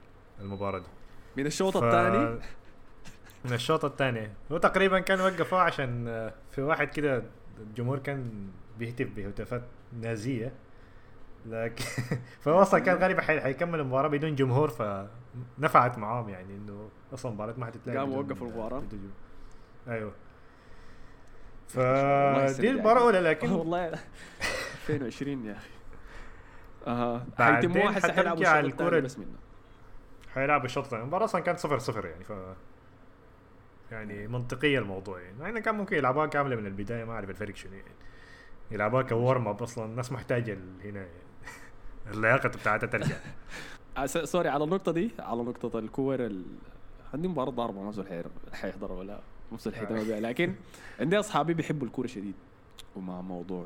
المباراة 0.41 0.79
دي. 0.79 0.85
من 1.37 1.45
الشوط 1.45 1.77
ف- 1.77 1.83
الثاني؟ 1.83 2.39
من 3.45 3.53
الشوط 3.53 3.85
الثاني. 3.85 4.29
هو 4.51 4.57
تقريبا 4.57 4.99
كان 4.99 5.21
وقفوها 5.21 5.61
عشان 5.61 6.07
آه، 6.07 6.33
في 6.51 6.61
واحد 6.61 6.87
كده 6.87 7.23
الجمهور 7.59 7.99
كان 7.99 8.47
بيهتف 8.79 9.07
بهتافات 9.15 9.63
نازية. 10.01 10.51
لكن 11.45 11.83
فوصل 12.43 12.79
كان 12.79 12.97
غالبا 12.97 13.21
حي- 13.21 13.41
حيكمل 13.41 13.79
المباراة 13.79 14.07
بدون 14.07 14.35
جمهور 14.35 14.69
فنفعت 14.69 15.97
معاهم 15.97 16.29
يعني 16.29 16.55
إنه 16.55 16.89
أصلا 17.13 17.31
المباراه 17.31 17.53
ما 17.57 17.65
حتتلعب 17.65 17.97
قاموا 17.97 18.17
وقفوا 18.17 18.47
جمهور. 18.49 18.83
أيوه. 19.87 20.11
فدي 21.67 22.61
دي 22.61 22.69
المباراة 22.69 22.97
الأولى 22.97 23.19
لكن 23.19 23.51
والله. 23.51 23.99
2020 24.89 25.45
يا 25.45 25.51
أخي. 25.57 25.69
أها. 26.87 27.25
بعدين 27.39 27.71
حيلعبوا 27.71 28.41
الشوط 28.41 28.45
الكرة 28.55 28.71
الثاني 28.71 28.97
ال- 28.97 29.01
بس 29.01 29.19
منه. 29.19 29.27
حيلعب 30.33 30.65
الشوط 30.65 30.83
الثاني 30.83 31.01
المباراة 31.01 31.25
أصلا 31.25 31.41
كانت 31.41 31.59
صفر 31.59 31.79
صفر 31.79 32.05
يعني 32.05 32.23
ف 32.23 32.31
يعني 33.91 34.27
منطقية 34.27 34.79
الموضوع 34.79 35.21
يعني. 35.21 35.37
مع 35.39 35.49
انه 35.49 35.59
كان 35.59 35.75
ممكن 35.75 35.95
يلعبوها 35.97 36.25
كاملة 36.25 36.55
من 36.55 36.65
البداية 36.65 37.03
ما 37.05 37.13
أعرف 37.13 37.29
الفرق 37.29 37.55
شنو 37.55 37.73
يعني. 37.73 37.91
يلعبوها 38.71 39.01
ك 39.03 39.12
warm 39.12 39.47
up 39.47 39.63
أصلا 39.63 39.85
الناس 39.85 40.11
محتاجة 40.11 40.53
هنا 40.83 40.99
يعني 40.99 41.09
اللياقة 42.13 42.49
بتاعتها 42.49 42.87
ترجع 42.87 43.15
آه، 43.97 44.05
sorry 44.05 44.49
على 44.49 44.63
النقطة 44.63 44.91
دي 44.91 45.11
على 45.19 45.41
نقطة 45.43 45.79
الكور 45.79 46.25
ال... 46.25 46.45
عندي 47.13 47.27
مباراة 47.27 47.51
ضاربة 47.51 47.81
ما 47.81 47.91
زول 47.91 48.05
حيحضرها 48.53 48.95
ولا 48.95 49.19
ما 49.51 49.57
زول 49.57 49.73
بها 49.89 50.19
لكن 50.19 50.55
عندي 50.99 51.19
أصحابي 51.19 51.53
بيحبوا 51.53 51.87
الكورة 51.87 52.07
شديد. 52.07 52.33
ومع 52.95 53.21
موضوع 53.21 53.65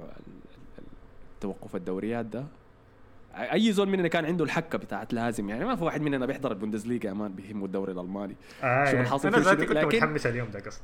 توقف 1.41 1.75
الدوريات 1.75 2.25
ده. 2.25 2.45
أي 3.35 3.71
زول 3.71 3.89
مننا 3.89 4.07
كان 4.07 4.25
عنده 4.25 4.43
الحكة 4.45 4.77
بتاعت 4.77 5.13
لازم 5.13 5.49
يعني 5.49 5.65
ما 5.65 5.75
في 5.75 5.83
واحد 5.83 6.01
مننا 6.01 6.25
بيحضر 6.25 6.51
البوندسليغا 6.51 7.11
أمان 7.11 7.33
بيهمه 7.33 7.65
الدوري 7.65 7.91
الألماني. 7.91 8.35
آه 8.63 8.85
شوف 8.85 8.93
يعني. 8.93 9.01
الحاصل 9.05 9.27
أنا 9.27 9.39
ذاتي 9.39 9.65
كنت 9.65 9.77
لكن- 9.77 9.87
متحمس 9.97 10.25
اليوم 10.25 10.49
ده 10.49 10.63
أصلا 10.67 10.81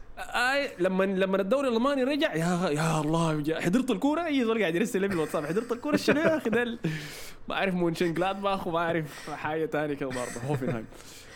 آي 0.54 0.70
لما 0.80 1.04
لما 1.04 1.42
الدوري 1.42 1.68
الألماني 1.68 2.04
رجع 2.04 2.34
يا 2.36 2.70
يا 2.70 3.02
الله 3.02 3.44
حضرت 3.62 3.92
الكورة؟ 3.92 4.26
أي 4.26 4.44
زول 4.44 4.60
قاعد 4.62 4.76
يرسل 4.76 5.02
لي 5.02 5.08
بالواتساب 5.08 5.46
حضرت 5.46 5.72
الكورة؟ 5.72 5.96
شنو 5.98 6.20
يا 6.22 6.38
أخي 6.38 6.50
ده 6.50 6.80
ما 7.50 7.56
أعرف 7.56 7.74
مونشن 7.74 8.14
جلادباخ 8.14 8.68
وما 8.68 8.80
أعرف 8.80 9.30
حاجة 9.30 9.66
ثانية 9.66 9.94
كده 9.94 10.10
برضه 10.10 10.48
هوفنهايم. 10.50 10.86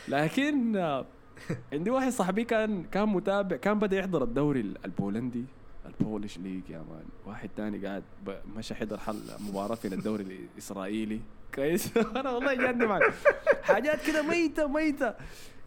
لكن 0.08 0.76
آه، 0.78 1.06
عندي 1.74 1.90
واحد 1.90 2.12
صاحبي 2.12 2.44
كان 2.44 2.84
كان 2.84 3.10
متابع 3.10 3.56
كان 3.56 3.80
بدأ 3.80 3.98
يحضر 3.98 4.24
الدوري 4.24 4.60
ال- 4.62 4.78
البولندي. 4.86 5.46
البولش 5.90 6.38
ليج 6.38 6.70
يا 6.70 6.78
مان. 6.78 7.06
واحد 7.26 7.50
تاني 7.58 7.88
قاعد 7.88 8.04
مشى 8.56 8.76
حضر 8.76 8.98
حل 8.98 9.20
مباراة 9.50 9.76
في 9.76 9.88
الدوري 9.88 10.24
الإسرائيلي. 10.54 11.20
كويس. 11.56 11.98
أنا 12.16 12.32
والله 12.32 12.54
جاني 12.54 12.86
معك 12.86 13.14
حاجات 13.64 14.08
كده 14.08 14.22
ميتة 14.22 14.68
ميتة. 14.68 15.14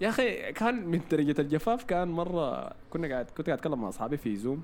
يا 0.00 0.08
أخي 0.08 0.52
كان 0.52 0.86
من 0.86 1.00
درجه 1.10 1.40
الجفاف 1.40 1.84
كان 1.84 2.08
مرة 2.08 2.72
كنا 2.90 3.08
قاعد 3.08 3.24
كنت 3.36 3.46
قاعد 3.46 3.58
أتكلم 3.58 3.80
مع 3.80 3.88
أصحابي 3.88 4.16
في 4.16 4.36
زوم 4.36 4.62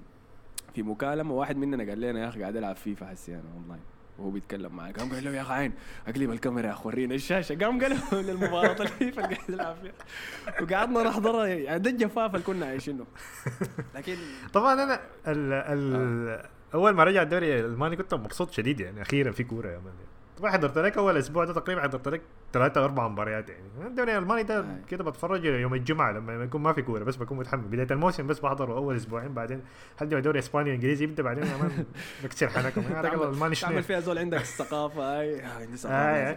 في 0.74 0.82
مكالمة 0.82 1.34
واحد 1.34 1.56
مننا 1.56 1.84
قال 1.88 2.00
لنا 2.00 2.20
يا 2.20 2.28
أخي 2.28 2.40
قاعد 2.40 2.56
ألعب 2.56 2.76
فيفا 2.76 3.12
هسي 3.12 3.34
أنا 3.34 3.42
اونلاين 3.56 3.80
وهو 4.18 4.30
بيتكلم 4.30 4.76
معي 4.76 4.92
قام 4.92 5.12
قال 5.12 5.24
له 5.24 5.30
يا 5.30 5.42
أخي 5.42 5.52
عين 5.52 5.72
أقلب 6.08 6.30
الكاميرا 6.30 6.66
يا 6.66 6.76
ورينا 6.84 7.14
الشاشه 7.14 7.54
قام 7.54 7.80
قال 7.80 7.90
له 7.90 8.20
للمباراة 8.32 8.82
الفيفا 8.82 9.24
اللي 9.24 9.34
قاعد 9.34 9.48
يلعب 9.48 9.76
فيها 9.82 10.62
وقعدنا 10.62 11.02
نحضرها 11.02 11.46
يعني 11.46 11.78
ده 11.78 11.90
الجفاف 11.90 12.34
اللي 12.34 12.46
كنا 12.46 12.66
عايشينه. 12.66 13.06
لكن 13.94 14.16
طبعا 14.52 14.72
أنا 14.82 15.00
ال 15.26 15.52
ال 15.52 16.48
أول 16.74 16.92
ما 16.94 17.04
رجع 17.04 17.22
الدوري 17.22 17.60
الألماني 17.60 17.96
كنت 17.96 18.14
مبسوط 18.14 18.50
شديد 18.50 18.80
يعني 18.80 19.02
أخيرا 19.02 19.32
في 19.32 19.44
كورة 19.44 19.68
يا 19.68 19.78
مان. 19.78 19.94
طبعا 20.38 20.50
حضرت 20.50 20.78
لك 20.78 20.98
اول 20.98 21.16
أسبوع 21.16 21.44
ده 21.44 21.52
تقريبا 21.52 21.82
حضرت 21.82 22.08
لك 22.08 22.20
ثلاثة 22.52 22.84
أربع 22.84 23.08
مباريات 23.08 23.48
يعني. 23.50 23.62
الدوري 23.86 24.12
الألماني 24.12 24.42
ده. 24.42 24.64
كده 24.88 25.04
بتفرج 25.04 25.44
يوم 25.44 25.74
الجمعة 25.74 26.12
لما 26.12 26.44
يكون 26.44 26.62
ما 26.62 26.72
في 26.72 26.82
كورة 26.82 27.04
بس 27.04 27.16
بكون 27.16 27.38
متحمس. 27.38 27.64
بداية 27.66 27.86
الموسم 27.90 28.26
بس 28.26 28.38
بحضره 28.38 28.74
أول 28.76 28.96
أسبوعين 28.96 29.34
بعدين 29.34 29.62
لحد 29.96 30.12
ما 30.12 30.18
الدوري 30.18 30.38
الاسباني 30.38 30.64
والانجليزي 30.70 31.04
يبدأ 31.04 31.22
بعدين 31.22 31.44
يا 31.46 31.56
مان 31.56 31.84
بكسر 32.24 32.48
حنكم. 32.48 32.82
رجل 32.92 33.22
الألماني 33.22 33.54
شنو؟ 33.54 33.70
تعمل 33.70 33.82
فيها 33.82 34.00
زول 34.00 34.18
عندك 34.18 34.40
الثقافة. 34.40 35.20
أي 35.20 35.42
آه، 35.86 36.36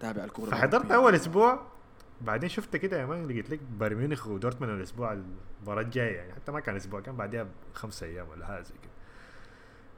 تابع 0.00 0.24
الكورة 0.24 0.50
فحضرت. 0.50 0.92
أول 0.92 1.14
أسبوع 1.14 1.62
بعدين 2.20 2.48
شفت 2.48 2.76
كده 2.76 3.00
يا 3.00 3.06
مان 3.06 3.26
لقيت 3.26 3.50
لك 3.50 3.60
بايرن 3.78 3.96
ميونخ 3.96 4.26
ودورتموند 4.26 4.72
الأسبوع 4.72 5.12
المباراة 5.12 5.82
الجاية 5.82 6.16
يعني. 6.16 6.32
حتى 6.32 6.52
ما 6.52 6.60
كان 6.60 6.76
أسبوع 6.76 7.00
كان 7.00 7.16
بعدها 7.16 7.46
بخمسة 7.74 8.06
أيام 8.06 8.28
ولا 8.28 8.46
حاجة 8.46 8.62
زي 8.62 8.74
كده. 8.82 8.92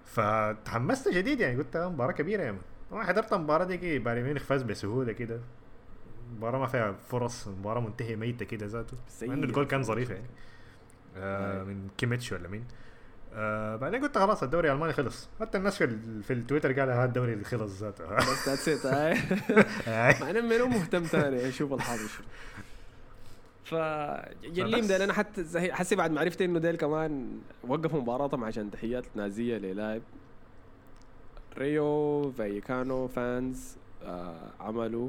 فتحمست 0.04 1.10
شديد 1.10 1.40
يعني 1.40 1.56
قلت 1.56 1.76
آه، 1.76 1.88
مباراة 1.88 2.12
كبيرة 2.12 2.42
يا 2.42 2.52
مان. 2.52 2.60
طبعا 2.90 3.04
حضرت 3.04 3.32
المباراه 3.32 3.64
دي 3.64 3.76
كده، 3.78 3.98
بايرن 3.98 4.22
ميونخ 4.22 4.42
فاز 4.42 4.62
بسهولة 4.62 5.12
كده. 5.12 5.40
مباراة 6.36 6.58
ما 6.58 6.66
فيها 6.66 6.92
فرص 6.92 7.48
مباراة 7.48 7.80
منتهية 7.80 8.16
ميتة 8.16 8.44
كده 8.44 8.66
ذاته. 8.66 8.96
مع 9.22 9.34
انه 9.34 9.46
الجول 9.46 9.64
كان 9.66 9.82
ظريف 9.82 10.10
يعني. 10.10 10.26
آه 11.16 11.60
أي. 11.60 11.64
من 11.64 11.88
كيميتش 11.98 12.32
ولا 12.32 12.48
مين. 12.48 12.64
آه 13.34 13.76
بعدين 13.76 14.02
قلت 14.02 14.18
خلاص 14.18 14.42
الدوري 14.42 14.68
الألماني 14.68 14.92
خلص. 14.92 15.28
حتى 15.40 15.58
الناس 15.58 15.76
في, 15.78 15.84
ال- 15.84 16.22
في 16.22 16.32
التويتر 16.32 16.72
قالوا 16.80 16.94
هذا 16.94 17.04
الدوري 17.04 17.32
اللي 17.32 17.44
خلص 17.44 17.82
ذاته. 17.82 18.16
بس 18.16 18.48
that's 18.48 18.68
it. 18.86 18.86
مع 20.22 20.30
إنه 20.30 20.40
منو 20.40 20.66
مهتم 20.66 21.02
ثاني 21.02 21.36
يشوف 21.36 21.72
الحاضر 21.72 22.08
ف 23.64 23.74
فبس. 23.74 24.86
ده 24.86 25.04
أنا 25.04 25.12
حتى 25.12 25.72
حسي 25.72 25.96
بعد 25.96 26.10
ما 26.10 26.20
عرفت 26.20 26.42
إنه 26.42 26.58
ديل 26.58 26.76
كمان 26.76 27.38
وقفوا 27.68 28.00
مباراتهم 28.00 28.44
عشان 28.44 28.70
تحيات 28.70 29.04
نازيه 29.14 29.56
للاعب. 29.56 30.02
ريو 31.58 32.32
فايكانو 32.32 33.08
fans 33.08 33.76
آه 34.02 34.50
عملوا 34.60 35.08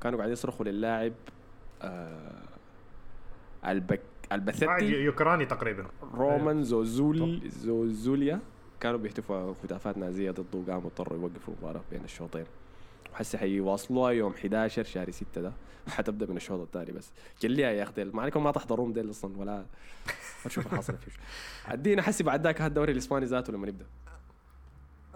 كانوا 0.00 0.18
قاعدين 0.18 0.32
يصرخوا 0.32 0.66
للاعب 0.66 1.12
آه 1.82 2.42
البك 3.66 4.00
البثتي 4.32 4.64
يوكراني 4.84 5.46
تقريبا. 5.46 5.86
رومان 6.14 6.64
زوزول 6.64 7.40
زوزوليا. 7.48 8.40
كانوا 8.80 8.98
بيهتفوا 8.98 9.54
هتافات 9.64 9.98
نازية 9.98 10.30
ضده 10.30 10.72
قاموا 10.72 10.86
اضطروا 10.86 11.18
يوقفوا 11.18 11.54
المباراة 11.54 11.82
بين 11.90 12.04
الشوطين. 12.04 12.44
وحسي 13.12 13.38
حيواصلوها 13.38 14.10
يوم 14.10 14.32
11 14.32 14.84
شهر 14.84 15.10
6 15.10 15.40
ده. 15.40 15.52
حتبدأ 15.88 16.26
من 16.26 16.36
الشوط 16.36 16.60
الثاني 16.60 16.92
بس. 16.92 17.12
جليها 17.42 17.70
يا 17.70 17.82
أخي 17.82 18.04
ما 18.04 18.22
عليكم 18.22 18.44
ما 18.44 18.50
تحضرون 18.50 18.92
ديل 18.92 19.10
أصلا 19.10 19.36
ولا 19.38 19.56
ما 19.56 19.64
تشوف 20.44 20.66
الحاصل 20.66 20.96
فيه 20.96 21.12
أدينا 21.72 22.02
حسي 22.02 22.24
بعد 22.24 22.42
ذاك 22.42 22.60
الدوري 22.60 22.92
الإسباني 22.92 23.26
ذاته 23.26 23.52
لما 23.52 23.66
نبدأ. 23.66 23.86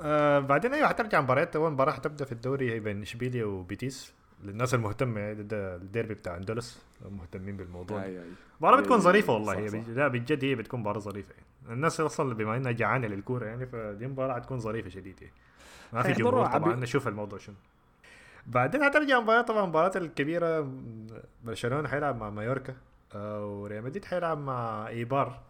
آه 0.01 0.39
بعدين 0.39 0.75
أيوه 0.75 0.89
حترجع 0.89 1.21
مباريات 1.21 1.57
أول 1.57 1.73
مباراة 1.73 1.93
حتبدأ 1.93 2.25
في 2.25 2.33
الدوري 2.33 2.81
بين 2.81 3.03
إشبيليا 3.03 3.45
وبيتيس 3.45 4.15
للناس 4.45 4.75
المهتمة 4.75 5.21
يعني 5.21 5.43
ده 5.43 5.77
الديربي 5.77 6.15
بتاع 6.15 6.37
أندلس 6.37 6.83
مهتمين 7.11 7.57
بالموضوع 7.57 7.99
ده. 7.99 8.05
أي 8.05 8.19
أي 8.19 8.25
مباراة 8.61 8.81
بتكون 8.81 8.97
إيه، 8.97 9.03
ظريفة 9.03 9.33
والله 9.33 9.59
هي 9.59 9.69
لا 9.89 10.09
بجد 10.09 10.45
هي 10.45 10.55
بتكون 10.55 10.81
مباراة 10.81 10.99
ظريفة 10.99 11.33
يعني. 11.33 11.75
الناس 11.75 12.01
أصلا 12.01 12.35
بما 12.35 12.57
إنها 12.57 12.73
جعانة 12.73 13.07
للكورة 13.07 13.47
يعني 13.47 13.67
فدي 13.67 14.07
مباراة 14.07 14.35
حتكون 14.35 14.59
ظريفة 14.59 14.89
شديد 14.91 15.23
يعني. 15.23 15.35
ما 15.93 16.03
في 16.03 16.13
جمهور 16.13 16.47
طبعا 16.47 16.77
نشوف 16.77 17.09
الموضوع 17.09 17.39
شنو 17.39 17.57
بعدين 18.47 18.85
حترجع 18.85 19.21
مباراة 19.21 19.43
طبعا 19.43 19.65
المباراة 19.65 19.93
الكبيرة 19.97 20.71
برشلونة 21.45 21.89
حيلعب 21.89 22.17
مع 22.21 22.31
مايوركا 22.31 22.75
آه، 23.15 23.47
وريال 23.47 23.85
مدريد 23.85 24.05
حيلعب 24.05 24.39
مع 24.39 24.89
إيبار 24.89 25.41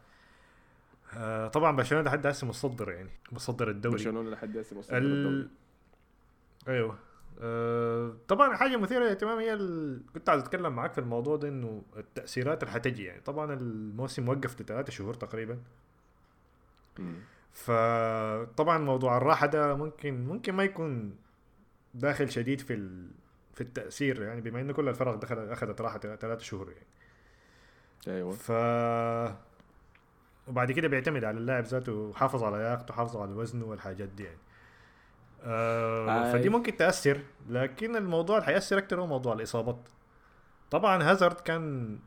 آه، 1.16 1.48
طبعا 1.48 1.76
برشلونة 1.76 2.04
لحد 2.04 2.26
هسه 2.26 2.46
متصدر 2.46 2.90
يعني 2.90 3.10
متصدر 3.32 3.70
الدوري. 3.70 3.96
برشلونة 3.96 4.30
لحد 4.30 4.56
هسه 4.56 4.78
مصدر 4.78 4.96
ال... 4.96 5.04
الدوري. 5.04 5.48
أيوه. 6.68 6.98
أه 7.40 8.12
طبعا 8.28 8.56
حاجة 8.56 8.76
مثيرة 8.76 9.00
للاهتمام 9.04 9.38
هي 9.38 9.52
ال... 9.54 10.00
كنت 10.14 10.28
عايز 10.28 10.42
أتكلم 10.42 10.76
معاك 10.76 10.92
في 10.92 10.98
الموضوع 10.98 11.36
ده 11.36 11.48
إنه 11.48 11.82
التأثيرات 11.96 12.62
اللي 12.62 12.74
حتجي 12.74 13.04
يعني. 13.04 13.20
طبعا 13.20 13.54
الموسم 13.54 14.28
وقف 14.28 14.60
لثلاثة 14.60 14.92
شهور 14.92 15.14
تقريبا. 15.14 15.58
مم. 16.98 17.14
فطبعا 17.52 18.78
موضوع 18.78 19.16
الراحة 19.16 19.46
ده 19.46 19.74
ممكن 19.74 20.24
ممكن 20.26 20.52
ما 20.52 20.64
يكون 20.64 21.16
داخل 21.94 22.30
شديد 22.30 22.60
في 22.60 22.74
ال... 22.74 23.10
في 23.54 23.60
التأثير 23.60 24.22
يعني 24.22 24.40
بما 24.40 24.60
انه 24.60 24.72
كل 24.72 24.88
الفرق 24.88 25.14
دخل 25.14 25.38
أخذت 25.38 25.80
راحة 25.80 25.98
ثلاثة 25.98 26.38
شهور 26.38 26.72
يعني. 26.72 26.86
أيوه. 28.08 28.32
ف 28.32 28.52
وبعد 30.48 30.72
كده 30.72 30.88
بيعتمد 30.88 31.24
على 31.24 31.38
اللاعب 31.38 31.64
ذاته 31.64 32.12
حافظ 32.12 32.42
على 32.44 32.56
لياقته 32.56 32.94
حافظ 32.94 33.16
على 33.16 33.32
وزنه 33.32 33.64
والحاجات 33.64 34.08
دي 34.08 34.24
يعني. 34.24 34.38
آه 35.44 36.26
آي. 36.26 36.32
فدي 36.32 36.48
ممكن 36.48 36.76
تأثر 36.76 37.20
لكن 37.48 37.96
الموضوع 37.96 38.36
اللي 38.36 38.46
حياثر 38.46 38.78
أكثر 38.78 39.00
هو 39.00 39.06
موضوع 39.06 39.32
الإصابات. 39.34 39.88
طبعا 40.70 41.02
هازارد 41.02 41.40
كان 41.40 41.98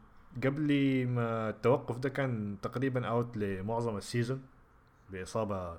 قبل 0.43 0.67
ما 1.07 1.49
التوقف 1.49 1.97
ده 1.97 2.09
كان 2.09 2.57
تقريبا 2.61 3.07
out 3.07 3.37
لمعظم 3.37 3.97
ال 3.97 4.04
season 4.04 4.41
بإصابة 5.09 5.77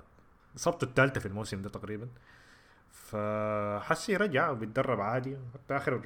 إصابته 0.57 0.85
الثالثة 0.85 1.19
في 1.19 1.25
الموسم 1.25 1.61
ده 1.61 1.69
تقريبا. 1.69 2.07
فحسي 2.91 4.15
رجع 4.15 4.49
وبيتدرب 4.49 5.01
عادي 5.01 5.37
حتى 5.53 5.77
آخر 5.77 6.01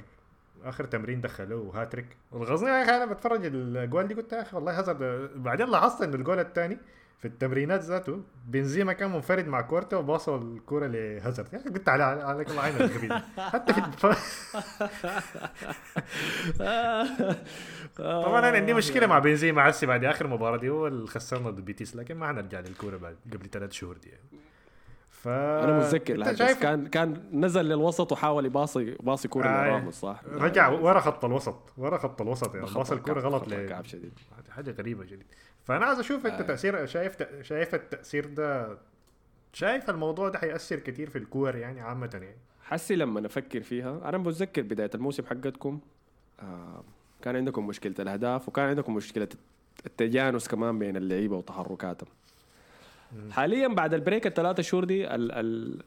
آخر 0.64 0.84
تمرين 0.84 1.20
دخلوه 1.20 1.80
هاتريك 1.82 2.16
والغزني 2.32 2.70
يا 2.70 2.82
أخي 2.82 2.90
أنا 2.90 3.04
بتفرج 3.04 3.40
الجوال 3.44 4.08
دي 4.08 4.14
قلت 4.14 4.32
يا 4.32 4.42
أخي 4.42 4.56
والله 4.56 4.78
هازارد 4.78 5.30
بعدين 5.34 5.66
لاحظت 5.68 6.02
انه 6.02 6.14
الجول 6.14 6.38
الثاني 6.38 6.78
في 7.18 7.28
التمرينات 7.28 7.80
ذاته 7.80 8.22
بنزيما 8.46 8.92
كان 8.92 9.10
منفرد 9.12 9.46
مع 9.46 9.60
كورتا 9.60 9.96
وباصوا 9.96 10.38
الكوره 10.38 10.86
لهازارد 10.86 11.54
أخي 11.54 11.68
قلت 11.68 11.88
على 11.88 12.02
عليك 12.02 12.50
الله 12.50 12.62
عينك 12.62 12.80
الغبي. 12.80 13.22
حتى 13.38 13.72
في 13.74 13.80
طبعا 17.96 18.38
أنا 18.38 18.56
عندي 18.56 18.74
مشكلة 18.74 19.06
مع 19.06 19.18
بنزيما 19.18 19.62
عسي 19.62 19.86
بعد 19.86 20.04
آخر 20.04 20.26
مباراة 20.26 20.56
دي 20.56 20.70
هو 20.70 20.86
اللي 20.86 21.06
خسرنا 21.06 21.50
ضد 21.50 21.64
بيتيس 21.64 21.96
لكن 21.96 22.14
ما 22.16 22.28
حنرجع 22.28 22.60
للكورة 22.60 22.96
بعد 22.96 23.16
قبل 23.32 23.50
ثلاث 23.50 23.72
شهور 23.72 23.96
دي 23.96 24.08
يعني. 24.08 24.44
ف 25.24 25.28
أنا 25.28 25.78
متذكر 25.78 26.16
لحد 26.16 26.34
شايف 26.34 26.62
كان 26.62 26.86
كان 26.86 27.22
نزل 27.32 27.64
للوسط 27.64 28.12
وحاول 28.12 28.46
يباصي 28.46 28.96
باصي 29.00 29.28
كورة 29.28 29.46
آه. 29.46 29.66
لراموس 29.68 29.94
صح؟ 29.94 30.22
رجع 30.32 30.68
ورا 30.68 31.00
خط 31.00 31.24
الوسط 31.24 31.72
ورا 31.78 31.98
خط 31.98 32.20
الوسط 32.22 32.54
يعني. 32.54 32.66
باص 32.74 32.92
الكورة 32.92 33.20
غلط 33.20 33.42
بخطر 33.42 33.64
ل 33.64 33.68
كعب 33.68 33.84
شديد. 33.84 34.12
حاجة 34.50 34.70
غريبة 34.70 35.04
جدا. 35.04 35.24
فأنا 35.64 35.84
عايز 35.86 35.98
أشوف 35.98 36.26
أنت 36.26 36.40
آه. 36.40 36.46
تاثير 36.46 36.86
شايف 36.86 37.16
شايف 37.42 37.74
التأثير 37.74 38.26
ده؟ 38.26 38.78
شايف 39.52 39.90
الموضوع 39.90 40.28
ده 40.28 40.38
حيأثر 40.38 40.78
كتير 40.78 41.10
في 41.10 41.18
الكور 41.18 41.56
يعني 41.56 41.80
عامة 41.80 42.10
يعني؟ 42.12 42.36
حسي 42.62 42.96
لما 42.96 43.26
أفكر 43.26 43.60
فيها 43.60 44.00
أنا 44.08 44.18
بتذكر 44.18 44.62
بداية 44.62 44.90
الموسم 44.94 45.26
حقتكم 45.26 45.80
آه 46.40 46.84
كان 47.22 47.36
عندكم 47.36 47.66
مشكلة 47.66 47.94
الأهداف 47.98 48.48
وكان 48.48 48.68
عندكم 48.68 48.94
مشكلة 48.94 49.28
التجانس 49.86 50.48
كمان 50.48 50.78
بين 50.78 50.96
اللعيبة 50.96 51.36
وتحركاتهم. 51.36 52.08
حاليا 53.30 53.68
بعد 53.68 53.94
ال 53.94 53.99
break 53.99 54.26
الثلاثة 54.26 54.62
شهور 54.62 54.84
دي 54.84 55.14
ال 55.14 55.32
ال 55.32 55.82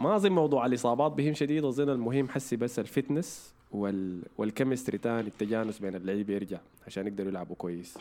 ما 0.00 0.16
أظن 0.16 0.32
موضوع 0.32 0.66
الإصابات 0.66 1.12
بهم 1.12 1.34
شديد 1.34 1.64
اظن 1.64 1.88
المهم 1.88 2.28
حسي 2.28 2.56
بس 2.56 2.78
ال 2.78 2.88
fitness 2.88 3.54
وال 3.72 4.22
وال 4.38 4.49
chemistry 4.49 4.98
تاني 4.98 5.28
التجانس 5.28 5.78
بين 5.78 5.94
اللعيبه 5.94 6.34
يرجع 6.34 6.58
عشان 6.86 7.06
يقدروا 7.06 7.28
يلعبوا 7.28 7.56
كويس. 7.56 7.98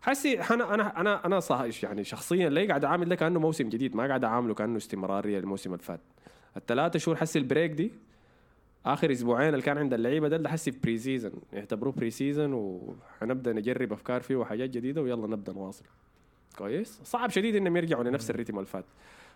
حسي 0.00 0.40
أنا 0.40 0.74
أنا 0.74 1.00
أنا 1.00 1.26
أنا 1.26 1.40
يعني 1.82 2.04
شخصيا 2.04 2.48
ليه 2.48 2.68
قاعد 2.68 2.84
أعامل 2.84 3.08
ده؟ 3.08 3.14
كأنه 3.14 3.40
موسم 3.40 3.68
جديد 3.68 3.96
ما 3.96 4.06
قاعد 4.06 4.24
أعامله 4.24 4.54
كأنه 4.54 4.76
استمرارية 4.76 5.38
الموسم 5.38 5.72
اللي 5.72 5.84
فات. 5.84 6.00
الثلاثة 6.56 6.98
شهور 6.98 7.16
حسي 7.16 7.38
ال 7.38 7.43
break 7.43 7.70
دي 7.70 7.92
آخر 8.86 9.12
أسبوعين 9.12 9.48
اللي 9.48 9.62
كان 9.62 9.78
عند 9.78 9.94
اللعيبة 9.94 10.28
ده 10.28 10.36
اللي 10.36 10.48
حسي 10.48 10.70
pre-season 10.70 11.32
يعتبروه 11.52 11.92
pre-season 11.92 12.52
وحنبدأ 12.52 13.52
نجرب 13.52 13.92
أفكار 13.92 14.20
فيه 14.20 14.36
وحاجات 14.36 14.70
جديدة 14.70 15.02
ويلا 15.02 15.26
نبدأ 15.26 15.52
نواصل. 15.52 15.84
كويس 16.58 17.00
صعب 17.04 17.30
شديد 17.30 17.56
إنهم 17.56 17.76
يرجعوا 17.76 18.04
لنفس 18.04 18.30
ال 18.30 18.33
rhythm 18.33 18.54
اللي 18.56 18.66
فات 18.66 18.84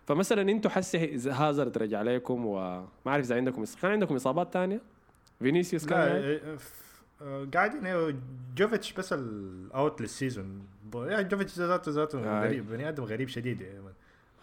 فمثلا 0.06 0.42
إنتوا 0.42 0.70
حسي 0.70 1.16
هازارد 1.30 1.78
رجع 1.78 1.98
عليكم 1.98 2.46
وما 2.46 2.86
أعرف 3.06 3.24
إذا 3.24 3.36
عندكم 3.36 3.64
كان 3.82 3.90
عندكم 3.90 4.14
إصابات 4.14 4.52
ثانية 4.52 4.80
فينيسيوس 5.38 5.86
كان 5.86 5.98
لا؟ 5.98 6.16
إيه، 6.16 6.56
ف- 6.56 6.82
آه، 7.22 7.46
قاعدين 7.54 7.86
إيه، 7.86 8.14
جوفيتش 8.56 8.92
بس 8.92 9.12
الاوت 9.12 10.00
للسيزون 10.00 10.62
يعني 10.94 11.24
جوفيتش 11.24 11.58
ذاته 11.58 11.90
ذاته. 11.92 12.40
غريب 12.42 12.68
بني 12.70 12.88
آدم 12.88 13.04
غريب 13.04 13.28
شديد 13.28 13.60
يعني 13.60 13.78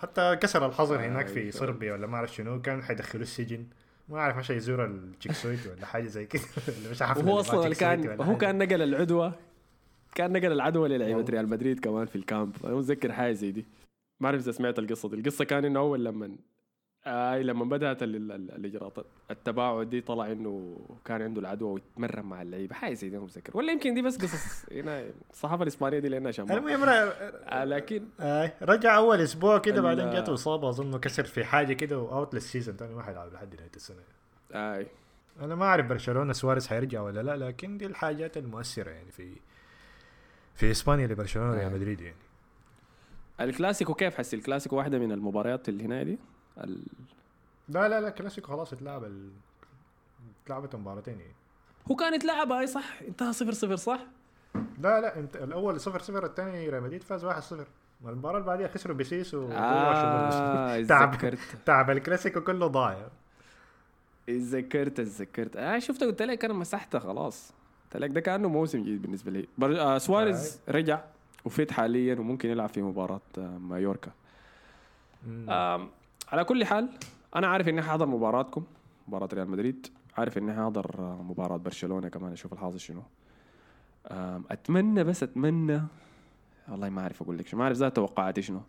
حتى 0.02 0.36
كسر 0.36 0.66
الحظر 0.66 0.96
آه، 1.04 1.08
هناك 1.08 1.28
في. 1.28 1.52
صربيا 1.52 1.94
ولا 1.94 2.08
ما 2.08 2.16
أعرف 2.18 2.36
شنو 2.36 2.62
كان 2.62 2.84
حيدخلوه 2.84 3.24
السجن 3.24 3.66
ما 4.10 4.18
أعرف 4.18 4.38
مشى 4.38 4.54
يزور 4.56 4.86
التشيكسويت 4.86 5.60
ولا 5.68 5.86
حاجة 5.86 6.08
زي 6.08 6.26
كده 6.26 6.42
ولا 6.86 7.06
حفله 7.06 7.26
وهو 7.26 7.34
مع 7.36 7.40
أصلا 7.42 7.74
كان 7.74 8.22
هو. 8.22 8.38
كان 8.38 8.58
نقل 8.58 8.82
العدوى 8.82 9.34
كان 10.20 10.32
نقل 10.32 10.52
العدوى 10.52 10.90
للعيبة. 10.90 11.26
ريال 11.30 11.50
مدريد 11.50 11.80
كمان 11.80 12.06
في 12.06 12.16
الكامب. 12.16 12.56
أنا 12.66 12.76
متذكر 12.76 13.12
حاجة 13.12 13.32
زي 13.32 13.52
دي. 13.52 13.66
ما 14.20 14.28
أعرف 14.28 14.42
إذا 14.42 14.52
سمعت 14.52 14.80
القصة 14.80 15.10
دي. 15.10 15.16
القصة 15.16 15.46
كان 15.46 15.66
إنه 15.66 15.80
أول 15.80 16.06
لما 16.06 16.36
آي 17.06 17.44
لما 17.44 17.66
بدأت 17.66 18.04
ال- 18.04 18.16
ال- 18.16 18.32
ال- 18.32 18.52
الإجراءات 18.52 18.94
التباعد 19.32 19.90
دي 19.90 20.02
طلع 20.02 20.32
إنه 20.32 20.78
كان 21.06 21.22
عنده 21.22 21.42
العدوى 21.42 21.72
ويتمرن 21.72 22.26
مع 22.26 22.42
اللعيبة. 22.42 22.76
حاجة 22.76 22.94
زي 22.94 23.10
دي 23.10 23.18
ما 23.18 23.24
متذكر. 23.24 23.58
ولا 23.58 23.72
يمكن 23.72 23.94
دي 23.94 24.02
بس 24.02 24.18
قصص 24.18 24.66
هنا 24.72 25.04
الصحافة 25.32 25.64
الإسبانية 25.64 26.00
دي 26.00 26.10
لأنها 26.10 26.32
شمال 26.32 26.52
المهم 26.58 26.84
آه 26.84 27.64
لكن 27.64 28.04
آه، 28.20 28.52
رجع 28.62 28.98
أول 28.98 29.22
أسبوع 29.22 29.58
كده 29.58 29.82
بعدين 29.82 30.10
جاته 30.12 30.34
إصابة 30.34 30.70
اظنه 30.70 30.98
كسر 30.98 31.24
في 31.24 31.44
حاجة 31.44 31.74
كده 31.74 32.00
و 32.00 32.08
out 32.08 32.34
لل 32.34 32.44
season 32.44 32.76
ثاني 32.76 32.94
ما 32.96 33.04
حيلعب 33.04 33.34
لحد 33.34 33.56
نهاية 33.56 33.72
السنة. 33.76 33.98
أي. 34.52 34.88
أنا 35.42 35.56
ما 35.56 35.66
أعرف 35.66 35.86
برشلونة 35.86 36.34
سواريز 36.34 36.68
حيرجع 36.68 37.02
ولا 37.02 37.22
لا 37.24 37.38
لكن 37.48 37.78
دي 37.78 37.86
الحاجات 37.86 38.38
المؤثرة 38.38 38.90
يعني 38.92 39.12
في 39.12 39.36
في 40.60 40.72
إسبانيا 40.72 41.08
لبرشلونة 41.08 41.52
وريال 41.52 41.72
آه. 41.72 41.76
مدريد 41.76 42.02
يعني. 42.02 42.16
الكلاسيكو 43.42 43.94
كيف 43.94 44.16
حسي 44.16 44.36
الكلاسيكو 44.36 44.76
واحدة 44.76 45.00
من 45.00 45.12
المباريات 45.12 45.70
اللي 45.70 45.84
هنا 45.84 46.04
دي؟ 46.04 46.18
ال... 46.58 46.84
لا 47.70 47.90
لا 47.90 48.02
لا 48.02 48.10
كلاسيكو 48.10 48.48
خلاص 48.48 48.74
اتلعب 48.74 49.04
ال... 49.04 49.30
اتلعبت 50.44 50.76
مباراتين 50.76 51.20
يعني. 51.20 51.34
هو 51.92 51.96
كان 51.96 52.14
يتلعب 52.14 52.52
اي 52.52 52.68
صح؟ 52.68 53.00
انتهى 53.08 53.34
صفر 53.34 53.52
صفر 53.52 53.76
صح؟ 53.76 54.00
لا 54.56 55.02
لا 55.02 55.20
انت 55.20 55.36
الأول 55.36 55.80
0 55.80 56.02
0 56.02 56.26
الثاني 56.26 56.70
ريال 56.70 56.84
مدريد 56.84 57.04
فاز 57.04 57.26
1 57.26 57.42
0 57.42 57.68
المباراة 58.06 58.38
اللي 58.38 58.48
بعديها 58.48 58.68
خسروا 58.68 58.96
بيسيس 58.96 59.34
و 59.34 59.52
آه 59.52 60.82
تعب 60.82 61.36
تعب 61.66 61.90
الكلاسيكو 61.90 62.42
كله 62.42 62.68
ضايع. 62.68 63.08
اتذكرت 64.30 65.00
اتذكرت. 65.00 65.58
آه 65.58 65.80
شفت 65.80 66.04
قلت 66.04 66.22
لك 66.22 66.46
أنا 66.46 66.54
مسحتها 66.54 67.00
خلاص. 67.00 67.54
لك 67.96 68.10
ده 68.10 68.20
كأنه 68.22 68.50
موسم 68.50 68.82
جديد 68.82 69.02
بالنسبة 69.02 69.32
لي. 69.32 69.48
آه 69.80 69.98
سواريز 69.98 70.60
رجع 70.70 71.02
و 71.46 71.52
fit 71.52 71.72
حاليا 71.72 72.20
وممكن 72.20 72.50
يلعب 72.50 72.70
في 72.70 72.82
مباراة 72.82 73.22
آه 73.38 73.58
مايوركا. 73.58 74.12
على 76.32 76.44
كل 76.46 76.66
حال 76.66 76.90
أنا 77.36 77.48
عارف 77.48 77.70
إني 77.70 77.82
حاضر 77.82 78.06
مباراتكم 78.06 78.64
مباراة 79.08 79.30
ريال 79.34 79.50
مدريد. 79.50 79.88
عارف 80.18 80.38
إني 80.38 80.54
حاضر 80.54 80.96
آه، 81.00 81.22
مباراة 81.24 81.58
برشلونة 81.58 82.08
كمان 82.08 82.32
أشوف 82.32 82.54
الحاصل 82.54 82.80
شنو. 82.80 83.02
أتمنى 84.52 85.04
بس 85.04 85.24
أتمنى 85.24 85.82
والله 86.68 86.90
ما 86.90 87.02
أعرف 87.02 87.22
أقول 87.22 87.38
لك 87.38 87.48
شو 87.48 87.58
ما 87.58 87.64
أعرف 87.64 87.78
ذات 87.78 87.96
توقعاتي 87.96 88.42
شنو. 88.42 88.62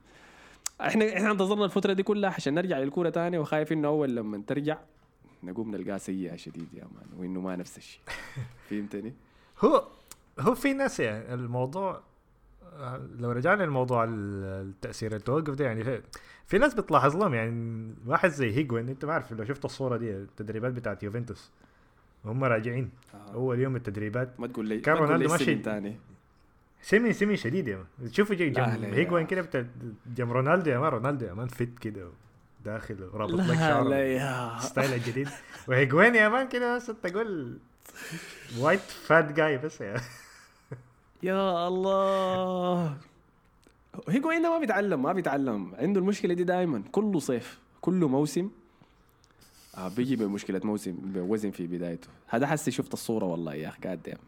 إحنا 0.81 1.17
إحنا 1.17 1.31
انتظرنا 1.31 1.65
الفترة 1.65 1.93
دي 1.93 2.03
كلها 2.03 2.31
عشان 2.31 2.55
نرجع 2.55 2.79
للكورة 2.79 3.11
تاني 3.11 3.39
وخايف 3.39 3.73
إنه 3.73 3.89
أول 3.89 4.17
لما 4.17 4.43
ترجع 4.47 4.79
نقوم 5.43 5.71
نلقاها 5.77 5.99
سيئه 5.99 6.37
شديد 6.37 6.69
يا 6.75 6.85
man 6.85 7.07
وإنه 7.21 7.41
ما 7.41 7.57
نفس 7.57 7.79
الشيء. 7.79 8.01
فهمتني؟ 8.71 9.15
هو 9.65 9.87
هو 10.41 10.55
في 10.55 10.73
ناس 10.73 11.01
يعني 11.01 11.35
الموضوع 11.35 12.01
لو 13.19 13.31
رجعنا 13.33 13.63
لموضوع 13.63 14.05
ال- 14.05 14.45
التأثير 14.69 15.15
التوقف 15.17 15.55
ده 15.55 15.65
يعني 15.65 15.85
في, 15.85 16.03
في 16.47 16.59
ناس 16.59 16.75
بتلاحظ 16.75 17.17
لهم 17.17 17.35
يعني 17.35 17.95
واحد 18.07 18.31
زي 18.31 18.57
هيجوين 18.57 18.89
أنت 18.89 19.05
ما 19.05 19.13
عارف 19.13 19.33
لو 19.33 19.45
شفت 19.45 19.65
الصورة 19.65 19.97
دي 19.97 20.11
التدريبات 20.17 20.73
بتاعت 20.73 21.03
يوفنتوس 21.03 21.51
هم 22.25 22.45
راجعين. 22.45 22.91
أول 23.35 23.59
يوم 23.61 23.77
التدريبات. 23.77 24.41
ما 24.41 24.47
تقول 24.47 24.67
لي 24.69 24.81
كان 24.81 24.97
رونالدو 24.97 25.29
ماشي- 25.31 25.55
تاني 25.55 25.97
سمي 26.83 27.13
سمي 27.13 27.37
شديد 27.37 27.69
يا 27.69 27.77
مان 27.77 28.11
تشوفوا 28.11 28.35
لا، 28.35 28.49
جم 28.49 28.85
هيجوين. 28.85 29.27
كده 29.27 29.67
جم 30.17 30.33
رونالدو 30.33 30.71
يا 30.71 30.79
مان 30.79 30.89
رونالدو 30.91 31.27
يا 31.27 31.35
مان 31.35 31.49
فت 31.49 31.79
كده. 31.81 32.09
داخل 32.65 33.11
رابط 33.15 33.33
لك 33.33 33.49
لا 33.49 33.55
شعره 33.55 33.89
لا 33.89 34.13
يا 34.13 34.59
ستايل 34.61 34.93
الجديد. 34.95 35.29
وهيجوين 35.69 36.15
يا 36.15 36.29
man 36.29 36.49
كده 36.49 36.77
بس 36.77 36.87
تقول 36.87 37.59
white 38.59 38.81
fat 38.81 39.33
جاي 39.33 39.59
بس 39.59 39.81
يا. 39.81 40.01
يا 41.23 41.69
الله. 41.69 42.97
هيجوين 44.09 44.43
ده 44.43 44.51
ما 44.51 44.59
بيتعلم 44.59 45.03
ما 45.03 45.13
بيتعلم. 45.13 45.75
عنده 45.79 46.01
المشكلة 46.01 46.35
دي 46.35 46.45
دائما 46.45 46.83
كله 46.93 47.19
صيف 47.19 47.59
كله 47.81 48.09
موسم. 48.09 48.51
آه 49.77 49.89
بيجي 49.89 50.17
بمشكلة 50.17 50.61
موسم 50.65 50.93
بوزن 50.93 51.51
في 51.51 51.67
بدايته. 51.67 52.09
هذا 52.27 52.47
حسي 52.47 52.71
شفت 52.71 52.93
الصورة 52.93 53.25
والله 53.25 53.55
يا 53.55 53.69
أخي 53.69 53.81
قاعد 53.81 54.19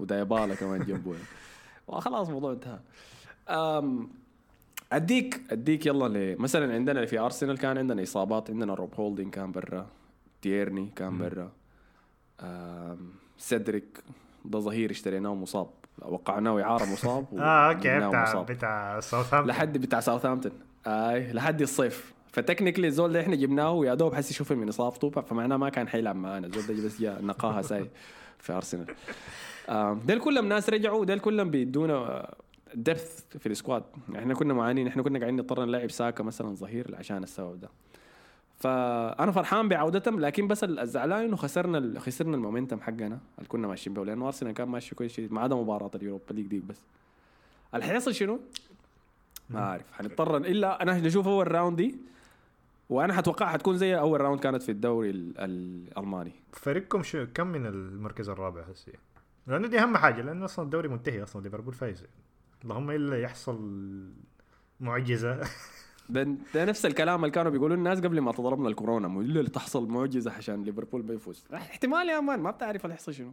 وديبالا 0.00 0.54
كمان 0.54 0.84
جنبه. 0.84 1.14
وخلاص 1.88 2.26
الموضوع 2.26 2.52
انتهى. 2.52 2.78
أم 3.48 4.08
أديك. 4.92 5.40
أديك 5.50 5.86
يلا 5.86 6.08
لي 6.08 6.36
مثلا 6.36 6.74
عندنا 6.74 7.06
في 7.06 7.18
ارسنال 7.18 7.58
كان 7.58 7.78
عندنا 7.78 8.02
إصابات 8.02 8.50
عندنا 8.50 8.74
روب 8.74 8.94
هولدينج 8.94 9.30
كان 9.30 9.52
برا 9.52 9.86
تيرني 10.42 10.92
كان. 10.96 11.18
برا 11.18 11.50
سيدريك 13.38 13.98
ده 14.44 14.58
ظهير 14.58 14.90
اشتريناه 14.90 15.34
مصاب 15.34 15.66
وقعناه 16.02 16.62
إعارة 16.62 16.84
مصاب 16.92 17.26
آه 17.38 17.68
okay 17.68 17.98
بتاع 17.98 18.22
مصاب. 18.22 18.46
بتاع 18.46 19.00
ساوثهامبتون 19.00 19.50
لحد 19.56 19.78
بتاع 19.78 20.00
ساوثهامبتون 20.00 20.52
آي 20.86 21.32
لحد 21.32 21.60
الصيف. 21.62 22.12
ف 22.32 22.37
technically 22.37 22.86
الزول 22.86 23.12
ده 23.12 23.20
إحنا 23.20 23.36
جبناه 23.36 23.72
ويا 23.72 23.94
دوب 23.94 24.14
حس 24.14 24.30
يشوف 24.30 24.52
من 24.52 24.68
إصابته 24.68 25.10
فمعناه 25.10 25.56
ما 25.56 25.68
كان 25.68 25.88
حيلعب 25.88 26.16
معانا. 26.16 26.46
الزول 26.46 26.76
ده 26.76 26.86
بس 26.86 27.00
جاء 27.00 27.22
نقاها 27.24 27.62
ساي 27.62 27.90
في 28.38 28.52
ارسنال 28.52 28.86
آم، 29.68 29.98
ديل 29.98 30.18
كلهم 30.20 30.48
ناس 30.48 30.70
رجعوا 30.70 31.04
ديل 31.04 31.18
كلهم 31.18 31.50
بيدونا 31.50 32.30
depth 32.74 33.36
في 33.38 33.46
ال 33.46 33.52
squad 33.52 33.82
إحنا 34.16 34.34
كنا 34.34 34.54
معانين 34.54 34.86
إحنا 34.86 35.02
كنا 35.02 35.18
قاعدين 35.18 35.40
نضطر 35.40 35.64
نلعب 35.64 35.90
ساكا 35.90 36.24
مثلا 36.24 36.54
ظهير 36.54 36.94
عشان 36.98 37.22
السبب 37.22 37.60
ده. 37.60 37.68
فأنا 38.56 39.32
فرحان 39.32 39.68
بعودتهم 39.68 40.20
لكن 40.20 40.48
بس 40.48 40.64
الزعلان 40.64 41.24
انه 41.24 41.36
خسرنا 41.36 42.00
خسرنا 42.00 42.36
ال 42.36 42.41
momentum 42.41 42.80
حقنا 42.80 43.18
اللي 43.38 43.48
كنا 43.48 43.68
ماشيين 43.68 43.94
به. 43.94 44.04
لأنه 44.04 44.26
أرسنال 44.26 44.54
كان 44.54 44.68
ماشي 44.68 44.94
كويس 44.94 45.12
شديد 45.12 45.32
ما 45.32 45.40
عدا 45.40 45.54
مباراة 45.56 45.90
ال 45.94 45.99
Europa 45.99 46.32
League 46.32 46.46
دي 46.46 46.60
بس. 46.60 46.80
اللي 47.74 47.84
حيصل 47.86 48.14
شنو؟ 48.14 48.40
ما 49.50 49.60
أعرف 49.60 49.92
حنضطر 49.92 50.36
إلا 50.36 50.82
أنا 50.82 50.98
نشوف 51.00 51.28
أول 51.28 51.52
round 51.52 51.76
دي 51.76 51.94
وأنا 52.90 53.12
حتوقع 53.14 53.46
حتكون 53.52 53.76
زي 53.76 53.98
أول 53.98 54.20
round 54.20 54.40
كانت 54.40 54.62
في 54.62 54.72
الدوري 54.72 55.10
ال- 55.10 55.38
الألماني. 55.38 56.32
فريقكم 56.52 57.02
شو 57.02 57.26
كم 57.34 57.46
من 57.46 57.66
المركز 57.66 58.28
الرابع 58.28 58.60
هسه؟ 58.62 58.92
لأنه 59.46 59.68
دي 59.68 59.78
أهم 59.78 59.96
حاجة 59.96 60.22
لأنه 60.22 60.44
أصلا 60.44 60.64
الدوري 60.64 60.88
منتهي 60.88 61.22
أصلا 61.22 61.42
ليفربول 61.42 61.74
فايز. 61.74 62.04
اللهم 62.64 62.90
إلا 62.90 63.20
يحصل 63.20 63.60
معجزة. 64.80 65.40
ده, 66.08 66.22
ده 66.54 66.64
نفس 66.64 66.86
الكلام 66.86 67.20
اللي 67.24 67.30
كانوا 67.34 67.50
بيقولوا 67.50 67.76
الناس 67.76 67.98
قبل 67.98 68.20
ما 68.20 68.32
تضربنا 68.32 68.68
الكورونا 68.68 69.08
مو 69.08 69.20
إلا 69.20 69.48
تحصل 69.48 69.88
معجزة 69.88 70.32
عشان 70.32 70.62
ليفربول 70.62 71.06
ما 71.06 71.14
يفوز 71.14 71.44
احتمال 71.54 72.08
يا 72.08 72.20
man 72.20 72.40
ما 72.40 72.50
بتعرف 72.50 72.84
اللي 72.84 72.94
يحصل 72.94 73.14
شنو. 73.14 73.32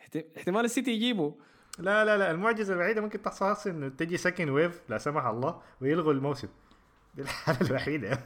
احت- 0.00 0.24
احتمال 0.36 0.64
السيتي 0.64 0.90
يجيبه. 0.90 1.34
لا 1.78 2.04
لا 2.04 2.16
لا 2.18 2.30
المعجزة 2.30 2.74
الوحيدة 2.74 3.00
ممكن 3.00 3.22
تحصل 3.22 3.52
أصلا 3.52 3.72
إنه 3.72 3.88
تجي 3.88 4.16
second 4.16 4.48
wave 4.48 4.80
لا 4.88 4.98
سمح 4.98 5.24
الله 5.26 5.60
ويلغوا 5.80 6.12
الموسم. 6.12 6.48
دي 7.14 7.22
الحالة 7.22 7.60
الوحيدة. 7.70 8.18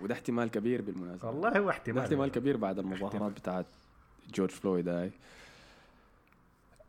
وده 0.00 0.14
احتمال 0.14 0.50
كبير 0.50 0.82
بالمناسبة. 0.82 1.28
والله 1.28 1.48
هو 1.58 1.64
ده 1.64 1.70
احتمال 1.70 1.98
احتمال 2.02 2.30
كبير 2.30 2.56
بعد 2.56 2.78
المظاهرات 2.78 3.32
بتاعت 3.32 3.66
جورج 4.34 4.50
فلويد 4.50 4.88
هاي. 4.88 5.10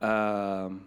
آم، 0.03 0.79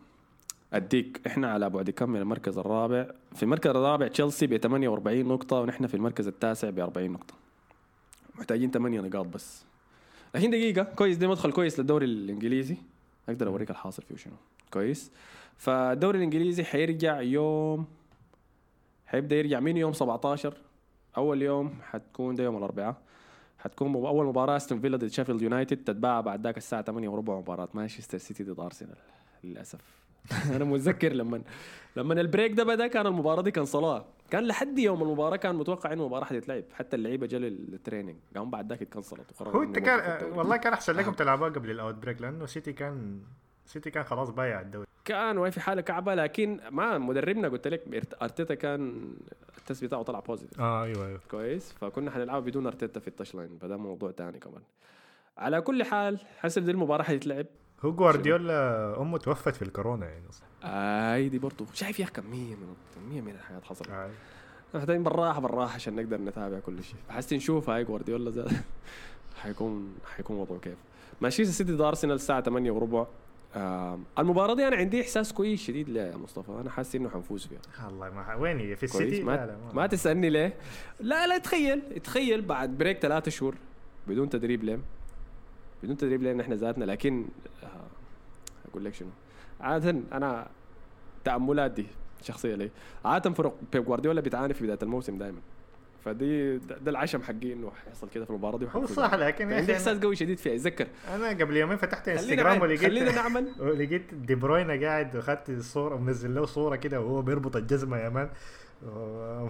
أديك 0.75 1.21
إحنا 1.27 1.53
على 1.53 1.71
بعد 1.71 1.91
كم 1.91 2.11
من 2.11 2.21
المركز 2.21 2.59
الرابع؟ 2.59 3.07
في 3.35 3.43
المركز 3.43 3.71
الرابع 3.71 4.09
تشيلسي 4.09 4.47
ب 4.47 4.57
48 4.57 5.25
نقطة 5.25 5.61
ونحن 5.61 5.87
في 5.87 5.95
المركز 5.95 6.27
التاسع 6.27 6.71
ب 6.71 6.79
40 6.79 7.11
نقطة. 7.11 7.35
محتاجين 8.35 8.71
8 8.71 9.01
نقاط 9.01 9.27
بس. 9.27 9.65
لكن 10.35 10.51
دقيقة. 10.51 10.83
كويس 10.83 11.17
ده 11.17 11.29
مدخل 11.29 11.53
كويس 11.53 11.81
للدوري 11.81 12.07
الإنجليزي. 12.07 12.77
أقدر 13.29 13.47
أوريك 13.47 13.71
الحاصل 13.71 14.03
فيه 14.03 14.17
شنو. 14.17 14.35
كويس. 14.71 15.11
فالدوري 15.57 16.19
الإنجليزي 16.19 16.65
حيرجع 16.65 17.21
يوم 17.21 17.87
حيبدأ 19.07 19.37
يرجع 19.37 19.61
من 19.61 19.77
يوم 19.77 19.93
17 19.93 20.55
أول 21.17 21.43
يوم 21.43 21.75
حتكون 21.83 22.35
ده 22.35 22.45
يوم 22.45 22.57
الأربعاء. 22.57 22.97
حتكون 23.59 23.95
أول 23.95 24.27
مباراة 24.27 24.57
استون 24.57 24.81
فيلا 24.81 24.97
ضد 24.97 25.07
شيفيلد 25.07 25.43
يونايتد 25.43 25.77
تتباع 25.77 26.21
بعد 26.21 26.45
ذاك 26.47 26.57
الساعة 26.57 26.83
8 26.83 27.09
وربع 27.09 27.39
مباراة 27.39 27.69
مانشستر 27.75 28.19
سيتي 28.19 28.45
ضد 28.45 28.61
ارسنال 28.61 28.97
للأسف. 29.45 30.04
أنا 30.57 30.65
متذكر 30.65 31.13
لما 31.13 31.43
لما 31.97 32.21
ال 32.21 32.26
break 32.26 32.53
ده 32.53 32.65
بدأ 32.65 32.87
كان 32.87 33.07
المباراة 33.07 33.43
دي 33.43 33.51
كان 33.51 33.65
صلاة. 33.65 34.05
كان 34.31 34.47
لحد 34.47 34.79
يوم 34.79 35.03
المباراة 35.03 35.37
كان 35.37 35.55
متوقع 35.57 35.93
انه 35.93 36.03
المباراة 36.03 36.25
حتتلعب. 36.25 36.65
حتى 36.75 36.97
اللعيبة 36.97 37.27
جا 37.27 37.39
لل 37.39 37.54
training 37.54 38.17
قام 38.37 38.51
بعد 38.51 38.69
ذاك 38.69 38.83
اتكنسلت 38.83 39.43
هو 39.43 39.63
أنت 39.63 39.79
كان. 39.79 40.33
والله 40.33 40.57
كان 40.57 40.73
أحسن 40.73 40.97
لكم 40.97 41.13
تلعبوها 41.13 41.49
قبل 41.51 41.71
ال 41.71 41.95
outbreak 41.95 42.21
لأنه 42.23 42.47
سيتي 42.47 42.73
كان 42.73 43.21
سيتي 43.67 43.91
كان 43.91 44.05
خلاص 44.05 44.31
بايع 44.31 44.61
الدوري. 44.61 44.87
كان 45.05 45.39
وفي 45.39 45.61
حالة 45.61 45.81
كعبة 45.83 46.15
لكن 46.15 46.61
ما 46.71 46.99
مدربنا 46.99 47.49
قلت 47.49 47.69
لك 47.69 48.07
أرتيتا 48.23 48.55
كان 48.55 49.13
ال 49.59 49.64
test 49.64 49.85
بتاعه 49.85 50.03
طلع 50.03 50.21
positive 50.21 50.61
آه 50.61 50.85
أيوه 50.85 51.07
أيوه. 51.07 51.21
كويس. 51.31 51.73
فكنا 51.73 52.11
حنلعب 52.11 52.45
بدون 52.45 52.67
أرتيتا 52.67 53.01
في 53.01 53.09
ال 53.09 53.35
touchline 53.35 53.59
فده 53.59 53.77
موضوع 53.77 54.11
تاني 54.11 54.39
كمان. 54.39 54.63
على 55.39 55.61
كل 55.61 55.83
حال 55.85 56.19
حسب 56.39 56.65
دي 56.65 56.71
المباراة 56.71 57.03
حتتلعب. 57.03 57.47
هو 57.85 57.93
جوارديولا 57.93 59.01
أمه 59.01 59.19
توفت 59.19 59.57
في 59.57 59.63
الكورونا 59.63 60.07
يعني 60.07 60.25
أصلا. 60.31 60.47
اي 61.15 61.29
دي 61.29 61.39
برضو. 61.39 61.67
شايف 61.75 62.01
يا 62.01 62.05
أخي 62.05 62.13
كميه 62.13 62.55
من 62.55 62.75
كميه 62.95 63.21
من 63.21 63.31
الحاجات 63.33 63.65
حصلت. 63.65 63.89
آه. 63.91 64.11
محتاجين 64.75 65.03
بالراحة 65.03 65.41
بالراحة 65.41 65.75
عشان 65.75 65.97
نقدر 65.97 66.21
نتابع 66.21 66.59
كل 66.59 66.85
شيء. 66.85 66.97
حاسس 67.11 67.33
نشوف 67.33 67.71
هاي 67.71 67.85
جوارديولا 67.85 68.31
زاد 68.31 68.53
حيكون 69.43 69.95
حيكون 70.17 70.37
وضعه 70.37 70.59
كيف. 70.59 70.75
مانشستر 71.21 71.45
سيتي 71.45 71.73
ضد 71.73 71.81
أرسنال 71.81 72.15
الساعة 72.15 72.41
8 72.41 72.71
وربع. 72.71 73.07
آم، 73.57 74.05
المباراة 74.19 74.55
دي 74.55 74.69
أنا 74.69 74.77
عندي 74.77 75.01
إحساس 75.03 75.33
كويس 75.33 75.63
شديد 75.63 75.89
لها 75.89 76.07
يا 76.07 76.17
مصطفى. 76.17 76.53
أنا 76.53 76.71
حاسس 76.71 76.95
إنه 76.95 77.09
حنفوز 77.09 77.47
فيها. 77.47 77.89
الله 77.89 78.11
ما 78.11 78.35
وين 78.35 78.59
هي 78.59 78.77
في 78.77 78.83
السيتي؟ 78.83 79.23
ما, 79.23 79.33
لا 79.37 79.47
لا 79.47 79.57
ما 79.75 79.87
تسألني 79.87 80.31
ليه. 80.31 80.55
لا 81.01 81.27
لا 81.27 81.39
تخيل 81.39 81.83
تخيل 82.05 82.43
بعد 82.43 82.79
break 82.79 82.99
ثلاثة 82.99 83.31
شهور 83.31 83.55
بدون 84.07 84.29
تدريب 84.29 84.65
ليه. 84.65 84.79
بدون 85.85 85.97
تدريب 85.97 86.23
ليه 86.23 86.33
نحن 86.33 86.53
ذاتنا 86.53 86.85
لكن 86.85 87.25
آه، 87.63 87.67
أقول 88.71 88.85
لك 88.85 88.95
شنو. 88.95 89.09
عادة 89.61 89.97
أنا 90.13 90.47
تأملات 91.25 91.71
دي 91.71 91.87
شخصية 92.23 92.55
لي. 92.55 92.71
عادة 93.05 93.31
فرق 93.31 93.55
بيب 93.73 93.85
جوارديولا 93.85 94.21
بيتعاني 94.21 94.55
في 94.55 94.65
بداية 94.65 94.79
الموسم 94.83 95.19
دائما 95.19 95.39
فدي 96.05 96.57
ده, 96.59 96.91
العشم 96.91 97.23
حقي 97.23 97.53
إنه 97.53 97.71
حيحصل 97.85 98.09
كده 98.15 98.25
في 98.25 98.31
المباراة 98.31 98.59
دي 98.59 98.67
هو. 98.75 98.87
صح 98.87 99.15
لكن 99.15 99.51
يا 99.51 99.57
عندي 99.57 99.73
إحساس 99.73 99.99
قوي 99.99 100.17
شديد 100.17 100.39
فيها 100.39 100.55
اتذكر 100.55 100.87
أنا 101.15 101.29
قبل 101.29 101.57
يومين 101.57 101.77
فتحت 101.77 102.09
انستغرام 102.09 102.59
نعمل- 102.59 102.79
خلينا 102.79 103.01
ولقيت 103.01 103.15
نعمل. 103.17 103.53
ولقيت 103.59 104.15
دي 104.27 104.35
بروين 104.35 104.85
قاعد 104.85 105.17
واخدت 105.17 105.51
الصورة 105.51 105.97
منزل 105.97 106.35
له 106.35 106.45
صورة 106.47 106.77
كده 106.77 107.01
وهو 107.01 107.23
بيربط 107.23 107.57
الجزمة 107.57 107.97
يا 107.97 108.09
man. 108.09 108.29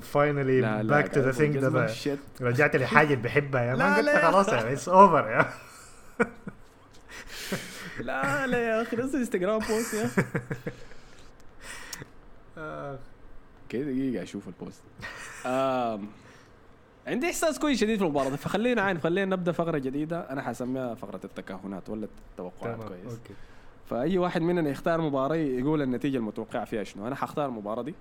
finally 0.00 0.82
back 0.84 1.08
to 1.08 1.20
the 1.20 1.30
thing 1.32 1.58
ده. 1.58 1.88
رجعت 2.40 2.76
لحاجة 2.76 3.06
اللي 3.14 3.22
بحبها 3.24 3.62
يا 3.62 3.74
man. 3.74 3.94
قلت 3.94 4.04
لا. 4.06 4.30
خلاص 4.30 4.48
it's 4.48 4.88
over 4.88 5.28
يا. 5.30 5.46
لا 8.00 8.46
لا 8.46 8.58
يا 8.58 8.82
أخي 8.82 8.96
نزل 8.96 9.18
انستغرام 9.18 9.58
post 9.58 9.94
يا. 9.94 10.10
آه، 12.58 12.98
كده 13.68 13.82
دقيقة 13.82 14.22
أشوف 14.22 14.48
ال 14.48 14.54
post. 14.54 14.82
عندي 17.06 17.26
إحساس 17.26 17.58
كويس 17.58 17.80
شديد 17.80 17.98
في 17.98 18.04
المباراة 18.04 18.30
دي، 18.30 18.36
فخلينا 18.36 18.82
عين 18.82 19.00
خلينا 19.00 19.36
نبدأ 19.36 19.52
فقرة 19.52 19.78
جديدة. 19.78 20.30
أنا 20.30 20.42
حسميها 20.42 20.94
فقرة 20.94 21.20
التكهنات 21.24 21.88
ولا 21.90 22.08
التوقعات 22.30 22.88
كويس. 22.88 23.12
okay. 23.12 23.34
فأي 23.86 24.18
واحد 24.18 24.42
مننا 24.42 24.70
يختار 24.70 25.00
مباراة 25.00 25.36
يقول 25.36 25.82
النتيجة 25.82 26.16
المتوقعة 26.16 26.64
فيها 26.64 26.84
شنو؟ 26.84 27.06
أنا 27.06 27.14
حختار 27.14 27.46
المباراة 27.46 27.82
دي. 27.82 27.94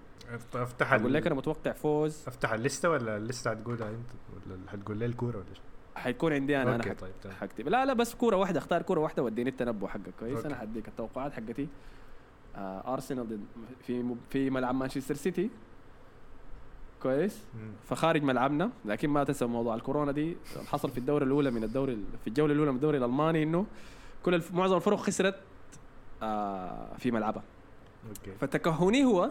أفتح 0.56 0.94
أقول 0.94 1.14
لك 1.14 1.26
أنا 1.26 1.36
متوقع 1.36 1.72
فوز. 1.72 2.24
أفتح 2.28 2.54
الليستة 2.54 2.90
ولا 2.90 3.18
الليستة 3.18 3.52
هتقولها 3.52 3.90
أنت؟ 3.90 4.10
ولا 4.48 4.58
حتقول 4.72 4.98
لي 4.98 5.06
الكورة 5.06 5.38
ولا 5.38 5.54
شو؟ 5.54 5.62
حيكون 5.96 6.34
عندي 6.34 6.62
أنا 6.62 6.76
أنا 6.76 6.84
حك- 6.84 7.00
طيب 7.00 7.12
حكتب. 7.42 7.68
لا 7.70 7.86
لا 7.86 7.94
بس 7.94 8.16
كورة 8.16 8.36
واحدة 8.36 8.60
اختار 8.60 8.82
كورة 8.82 9.00
واحدة 9.00 9.24
واديني 9.24 9.50
التنبؤ 9.50 9.88
حقك. 9.88 10.14
كويس؟ 10.20 10.36
okay. 10.36 10.48
أنا 10.48 10.56
حديك 10.56 10.88
التوقعات 10.88 11.34
حقتي. 11.34 11.68
آه 12.56 12.94
أرسنال 12.94 13.30
ضد 13.30 13.46
في 13.88 14.16
في 14.30 14.50
ملعب 14.50 14.76
مانشستر 14.76 15.16
سيتي. 15.16 15.50
كويس؟ 17.04 17.42
مم. 17.56 17.72
فخارج 17.86 18.24
ملعبنا. 18.24 18.70
لكن 18.86 19.10
ما 19.10 19.24
تنسى 19.24 19.46
موضوع 19.46 19.76
الكورونا 19.76 20.12
دي. 20.12 20.38
حصل 20.66 20.90
في 20.90 20.98
الدوره 20.98 21.24
الأولى 21.24 21.52
من 21.52 21.64
الدوري 21.64 21.98
في 22.22 22.28
الجولة 22.28 22.54
الأولى 22.54 22.70
من 22.72 22.76
الدوري 22.78 22.98
الألماني 22.98 23.44
إنه 23.44 23.66
كل 24.24 24.34
الف... 24.36 24.54
معظم 24.54 24.76
الفرق 24.76 24.98
خسرت 24.98 25.36
آه 26.24 26.98
في 26.98 27.12
ملعبها. 27.12 27.44
okay. 28.10 28.32
فتكهني 28.40 29.06
هو 29.06 29.30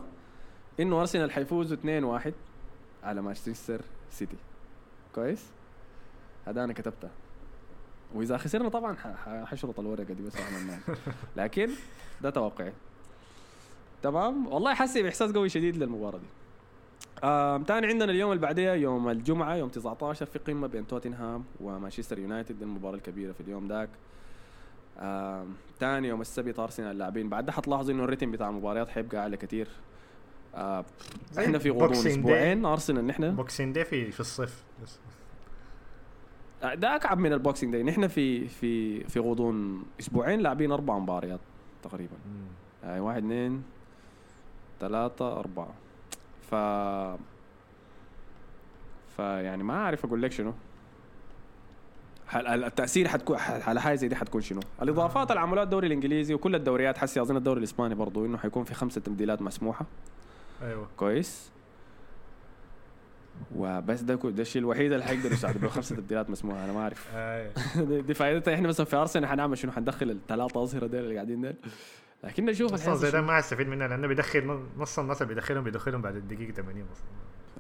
إنه 0.80 1.00
أرسنال 1.00 1.30
حيفوزوا 1.30 1.76
2-1 1.76 2.32
على 3.04 3.22
مانشستر 3.22 3.80
سيتي. 4.10 4.36
كويس؟ 5.14 5.46
هذا 6.46 6.64
أنا 6.64 6.72
كتبتها 6.72 7.10
وإذا 8.14 8.36
خسرنا 8.36 8.68
طبعا 8.68 8.96
حشرط 9.44 9.80
الورقة 9.80 10.14
دي 10.14 10.22
بس. 10.22 10.32
لكن 11.36 11.70
ده 12.20 12.30
توقعي. 12.30 12.72
تمام؟ 14.02 14.46
والله 14.46 14.74
حاسس 14.74 14.98
بإحساس 14.98 15.32
قوي 15.32 15.48
شديد 15.48 15.76
للمباراة 15.76 16.18
دي. 16.18 16.26
آم 17.24 17.62
تاني 17.62 17.86
عندنا 17.86 18.12
اليوم 18.12 18.32
اللي 18.32 18.42
بعديها 18.42 18.74
يوم 18.74 19.08
الجمعة 19.08 19.54
يوم 19.54 19.68
19 19.68 20.26
في 20.26 20.38
قمة 20.38 20.66
بين 20.66 20.86
توتنهام 20.86 21.44
ومانشستر 21.60 22.18
يونايتد. 22.18 22.58
دي 22.58 22.64
المباراة 22.64 22.94
الكبيرة 22.94 23.32
في 23.32 23.40
اليوم 23.40 23.68
ذاك 23.68 23.88
آم 24.98 25.54
تاني 25.80 26.08
يوم 26.08 26.20
السبت 26.20 26.58
أرسنال 26.58 26.98
لاعبين 26.98 27.28
بعد 27.28 27.46
ده 27.46 27.52
حتلاحظوا 27.52 27.94
إنه 27.94 28.04
ال 28.04 28.08
rhythm 28.08 28.30
بتاع 28.30 28.48
المباريات 28.48 28.88
حيبقى 28.88 29.18
أعلى 29.18 29.36
كتير. 29.36 29.68
آه 30.54 30.84
زي 31.32 31.44
إحنا 31.44 31.58
في 31.58 31.70
غضون. 31.70 31.92
أسبوعين 31.92 32.64
أرسنال 32.64 33.06
نحن 33.06 33.36
Boxing 33.36 33.72
Day 33.72 33.84
في 33.84 34.10
في 34.10 34.20
الصيف. 34.20 34.64
ده 36.62 36.96
أكعب 36.96 37.18
من 37.18 37.32
ال 37.32 37.38
Boxing 37.38 37.72
Day. 37.72 37.82
نحن 37.82 38.08
في 38.08 38.48
في 38.48 39.00
في 39.04 39.20
غضون 39.20 39.84
أسبوعين 40.00 40.40
لاعبين 40.40 40.72
أربع 40.72 40.98
مباريات 40.98 41.40
تقريبا. 41.82 42.14
يعني 42.84 43.00
واحد 43.00 43.18
اثنين 43.18 43.62
ثلاثة 44.80 45.38
أربعة. 45.38 45.74
ف 46.50 46.54
فيعني 49.16 49.62
ما 49.62 49.74
أعرف 49.74 50.04
أقول 50.04 50.22
لك 50.22 50.32
شنو. 50.32 50.52
التأثير 52.34 53.08
حتكون 53.08 53.36
على 53.38 53.80
حاجة 53.80 53.94
زي 53.94 54.08
دي 54.08 54.16
حتكون 54.16 54.40
شنو؟ 54.40 54.60
الإضافات 54.82 55.30
اللي 55.30 55.40
عملوها 55.40 55.64
الدوري 55.64 55.86
الإنجليزي 55.86 56.34
وكل 56.34 56.54
الدوريات 56.54 56.98
حسي 56.98 57.22
أظن 57.22 57.36
الدوري 57.36 57.58
الإسباني 57.58 57.94
برضو 57.94 58.26
إنه 58.26 58.38
حيكون 58.38 58.64
في 58.64 58.74
خمسة 58.74 59.00
تبديلات 59.00 59.42
مسموحة. 59.42 59.86
أيوه. 60.62 60.86
كويس. 60.96 61.50
وبس 63.56 64.00
ده 64.00 64.14
ده 64.14 64.42
الشيء 64.42 64.62
الوحيد 64.62 64.92
اللي 64.92 65.04
حيقدر 65.04 65.32
يساعد 65.32 65.58
بخمسة 65.58 65.96
تبديلات 65.96 66.30
مسموحة 66.30 66.64
أنا 66.64 66.72
ما 66.72 66.80
أعرف. 66.80 67.08
آه. 67.14 67.50
دي 68.06 68.14
فائدتها 68.14 68.54
إحنا 68.54 68.68
مثلا 68.68 68.86
في 68.86 68.96
أرسنال 68.96 69.26
حنعمل 69.26 69.58
شنو؟ 69.58 69.72
حندخل 69.72 70.10
الثلاثة 70.10 70.62
أظهرة 70.62 70.86
ديل 70.86 71.00
اللي 71.00 71.14
قاعدين 71.14 71.40
ديل. 71.40 71.54
لكن 72.24 72.44
نشوف 72.44 72.72
أصلا 72.72 72.94
زي 72.94 73.10
ده. 73.10 73.20
ما 73.20 73.40
هستفيد 73.40 73.68
منها 73.68 73.88
لأنه 73.88 74.06
بيدخل 74.06 74.60
نص 74.78 74.98
الناس 74.98 75.22
اللي 75.22 75.34
بيدخلهم 75.34 75.64
بيدخلهم 75.64 76.02
بعد 76.02 76.16
الدقيقة 76.16 76.52
80 76.52 76.84
أصلا 76.92 77.04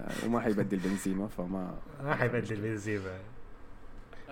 آه، 0.00 0.26
وما 0.26 0.40
حيبدل 0.40 0.78
بنزيما 0.78 1.26
فما 1.28 1.74
ما 2.04 2.14
حيبدل 2.14 2.56
بنزيما. 2.56 3.18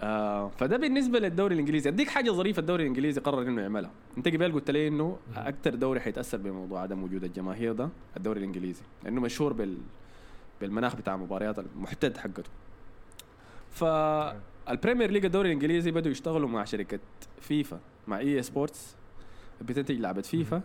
آه 0.03 0.49
فده 0.49 0.77
بالنسبة 0.77 1.19
للدوري 1.19 1.55
الإنجليزي. 1.55 1.89
أديك 1.89 2.09
حاجة 2.09 2.31
ظريفة 2.31 2.61
الدوري 2.61 2.83
الإنجليزي 2.83 3.21
قرر 3.21 3.43
إنه 3.43 3.63
يعملها. 3.63 3.91
أنت 4.19 4.29
قبل 4.29 4.53
قلت 4.53 4.71
لي 4.71 4.89
إنه 4.89 5.19
أكثر 5.37 5.75
دوري 5.75 6.01
حيتأثر 6.01 6.39
بموضوع 6.39 6.83
عدم 6.83 7.03
وجود 7.03 7.25
الجماهير 7.25 7.73
ده 7.73 7.89
الدوري 8.17 8.39
الإنجليزي. 8.39 8.83
لأنه 9.05 9.21
مشهور 9.21 9.53
بال 9.53 9.79
بالمناخ 10.61 10.97
بتاع 10.97 11.15
المباريات 11.15 11.59
المحتد 11.59 12.17
حقته. 12.17 12.51
فال 13.71 14.02
Premier 14.02 15.11
League 15.11 15.25
الدوري 15.25 15.49
الإنجليزي 15.49 15.91
بدوا 15.91 16.11
يشتغلوا 16.11 16.49
مع 16.49 16.65
شركة 16.65 16.99
فيفا 17.41 17.81
مع 18.09 18.19
EA 18.19 18.43
Sports. 18.43 18.97
بتنتج 19.61 20.01
لعبة 20.01 20.23
فيفا. 20.23 20.63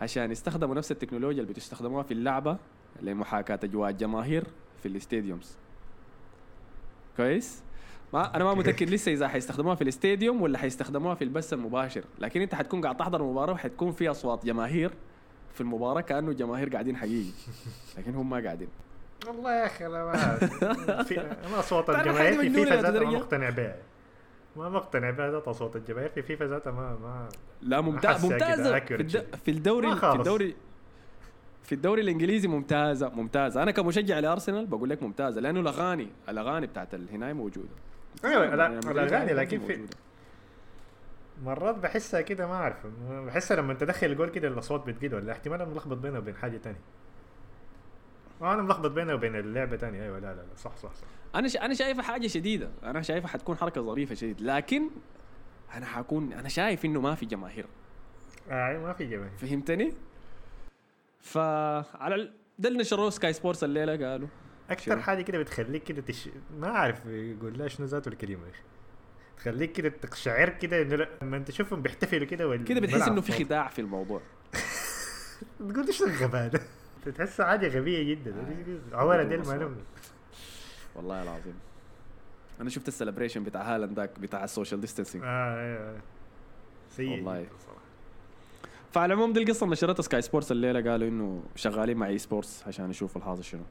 عشان 0.00 0.30
يستخدموا 0.30 0.74
نفس 0.74 0.92
التكنولوجيا 0.92 1.42
اللي 1.42 1.52
بتستخدموها 1.52 2.02
في 2.02 2.14
اللعبة 2.14 2.58
لمحاكاة 3.02 3.60
أجواء 3.64 3.90
الجماهير 3.90 4.44
في 4.82 4.88
ال 4.88 4.95
stadiums. 4.95 5.56
كويس؟ 7.16 7.62
ما 8.12 8.36
أنا 8.36 8.44
ما. 8.44 8.54
متأكد 8.54 8.90
لسه 8.90 9.12
إذا 9.12 9.28
حيستخدموها 9.28 9.74
في 9.74 9.82
ال 9.82 9.89
stadium 9.89 10.42
ولا 10.42 10.58
حيستخدموها 10.58 11.14
في 11.14 11.24
البث 11.24 11.52
المباشر. 11.52 12.04
لكن 12.18 12.40
أنت 12.40 12.54
حتكون 12.54 12.80
قاعد 12.80 12.96
تحضر 12.96 13.20
المباراه 13.20 13.52
وحتكون 13.52 13.92
في 13.92 14.10
أصوات 14.10 14.46
جماهير 14.46 14.90
في 15.54 15.60
المباراة 15.60 16.00
كأنه 16.00 16.32
جماهير 16.32 16.68
قاعدين 16.68 16.96
حقيقي. 16.96 17.30
لكن 17.98 18.14
هم 18.14 18.30
ما 18.30 18.40
قاعدين. 18.44 18.68
والله 19.26 19.52
يا 19.52 19.66
أخي 19.66 19.86
أنا 19.86 20.04
ما 20.04 21.02
في 21.02 21.20
أنا 21.20 21.58
اصوات 21.58 21.90
الجماهير 21.90 22.40
في 22.40 22.50
فيفا 22.50 22.74
ذاتها 22.74 23.00
ما؟ 23.04 23.10
مقتنع 23.18 23.50
بها 23.50 23.76
ما 24.56 24.68
مقتنع 24.68 25.10
بها 25.10 25.30
ذات 25.30 25.48
اصوات 25.48 25.76
الجماهير 25.76 26.08
في 26.08 26.22
فيفا 26.22 26.44
ذاتها 26.44 26.70
ما 26.70 26.96
ما 27.02 27.28
لا 27.62 27.80
ممتاز 27.80 28.24
ممتازة 28.24 28.78
في, 28.80 28.94
الد... 28.94 29.10
شوي. 29.10 29.22
في 29.44 29.50
الدوري 29.50 29.96
في. 29.96 30.12
الدوري 30.12 30.56
في 31.62 31.74
الدوري 31.74 32.02
الإنجليزي 32.02 32.48
ممتازة 32.48 33.08
ممتازة 33.08 33.62
أنا 33.62 33.70
كمشجع 33.70 34.18
لارسنال 34.18 34.66
بقول 34.66 34.90
لك 34.90 35.02
ممتازة 35.02 35.40
لأنه 35.40 35.60
الاغاني 35.60 36.08
الأغاني 36.28 36.66
بتاعت 36.66 36.94
الهناي 36.94 37.34
موجودة 37.34 37.68
أيوه 38.24 38.44
يعني 38.44 38.78
الأغاني 38.78 39.32
لكن 39.32 39.58
في 39.60 39.72
موجودة. 39.72 39.96
مرات 41.44 41.74
بحسها 41.78 42.20
كده 42.20 42.46
ما 42.46 42.54
أعرف 42.54 42.76
بحسها 43.26 43.56
لما 43.56 43.74
تدخل 43.74 44.06
الجول 44.06 44.28
كده 44.28 44.48
الاصوات 44.48 44.86
بتقل 44.86 45.14
ولا 45.14 45.32
احتمال 45.32 45.62
أنا 45.62 45.70
ملخبط 45.70 45.96
بينها 45.96 46.18
وبين 46.18 46.36
حاجة 46.36 46.56
تانية 46.56 46.78
آه، 46.78 47.07
أنا 48.42 48.62
ملخبط 48.62 48.90
بينها 48.90 49.14
وبين 49.14 49.36
اللعبة 49.36 49.76
تانية. 49.76 50.02
أيوه 50.02 50.18
لا 50.18 50.26
لا 50.34 50.40
لا 50.40 50.56
صح 50.56 50.76
صح 50.76 50.94
صح. 50.94 51.06
أنا 51.34 51.48
ش... 51.48 51.56
أنا 51.56 51.74
شايفها 51.74 52.02
حاجة 52.02 52.26
شديدة. 52.26 52.70
أنا 52.82 53.02
شايفها 53.02 53.28
حتكون 53.28 53.56
حركة 53.56 53.80
ظريفة 53.82 54.14
شديد. 54.14 54.40
لكن 54.40 54.90
أنا 55.74 55.86
حكون 55.86 56.32
أنا 56.32 56.48
شايف 56.48 56.84
إنه 56.84 57.00
ما 57.00 57.14
في 57.14 57.26
جماهير. 57.26 57.66
آه 58.50 58.78
ما 58.78 58.92
في 58.92 59.06
جماهير. 59.06 59.36
فهمتني؟ 59.38 59.94
فعلى 61.20 62.14
ال... 62.14 62.32
ده 62.58 62.68
اللي 62.68 62.80
نشروه 62.80 63.10
Sky 63.10 63.32
Sports 63.32 63.64
الليلة 63.64 64.10
قالوا. 64.10 64.28
أكثر؟ 64.70 65.00
حاجة 65.00 65.22
كده 65.22 65.38
بتخليك 65.38 65.84
كده 65.84 66.02
تش... 66.02 66.28
ما 66.58 66.68
أعرف 66.68 67.06
يقول 67.06 67.58
لا 67.58 67.68
شنو 67.68 67.86
ذاته 67.86 68.08
الكلمة 68.08 68.46
يا 68.46 68.50
أخي. 68.50 68.62
تخليك 69.36 69.72
كده 69.72 69.88
تقشعر 69.88 70.48
كده 70.48 70.82
إنه 70.82 71.06
لما 71.22 71.36
أنت 71.36 71.48
تشوفهم 71.48 71.82
بيحتفلوا 71.82 72.26
كده 72.26 72.56
كده 72.56 72.80
بتحس 72.80 73.08
إنه 73.08 73.20
في. 73.20 73.44
خداع 73.44 73.68
في 73.68 73.80
الموضوع. 73.80 74.20
تقول 75.58 75.86
إيش 75.86 76.02
الغباء 76.02 76.48
ده؟ 76.48 76.60
تحسها 77.10 77.46
حاجة 77.46 77.78
غبية 77.78 78.14
جدا. 78.14 78.34
عوالة 78.92 79.22
ديل 79.22 79.38
ما 79.48 79.52
لهم 79.52 79.76
والله 80.94 81.22
العظيم. 81.22 81.54
أنا 82.60 82.70
شفت 82.70 82.88
ال 82.88 82.93
celebration 82.93 83.44
بتاع 83.44 83.74
هالاند 83.74 83.96
ذاك 83.96 84.18
بتاع 84.20 84.44
ال 84.44 84.49
social 84.49 84.80
distancing 84.80 85.24
آه 85.26 85.60
أيوه 85.60 86.00
سيء 86.90 87.10
والله. 87.10 87.40
جداً 87.40 87.48
صراحة. 87.58 87.78
فعلى 88.92 89.12
العموم 89.14 89.32
دي 89.32 89.42
القصة 89.42 89.66
نشرتها 89.66 90.02
Sky 90.02 90.22
Sports 90.22 90.52
الليلة 90.52 90.90
قالوا 90.90 91.08
إنه 91.08 91.42
شغالين 91.56 91.96
مع 91.96 92.06
EA 92.06 92.18
Sports 92.18 92.64
عشان 92.66 92.90
يشوفوا 92.90 93.20
الحاصل 93.20 93.44
شنو. 93.44 93.62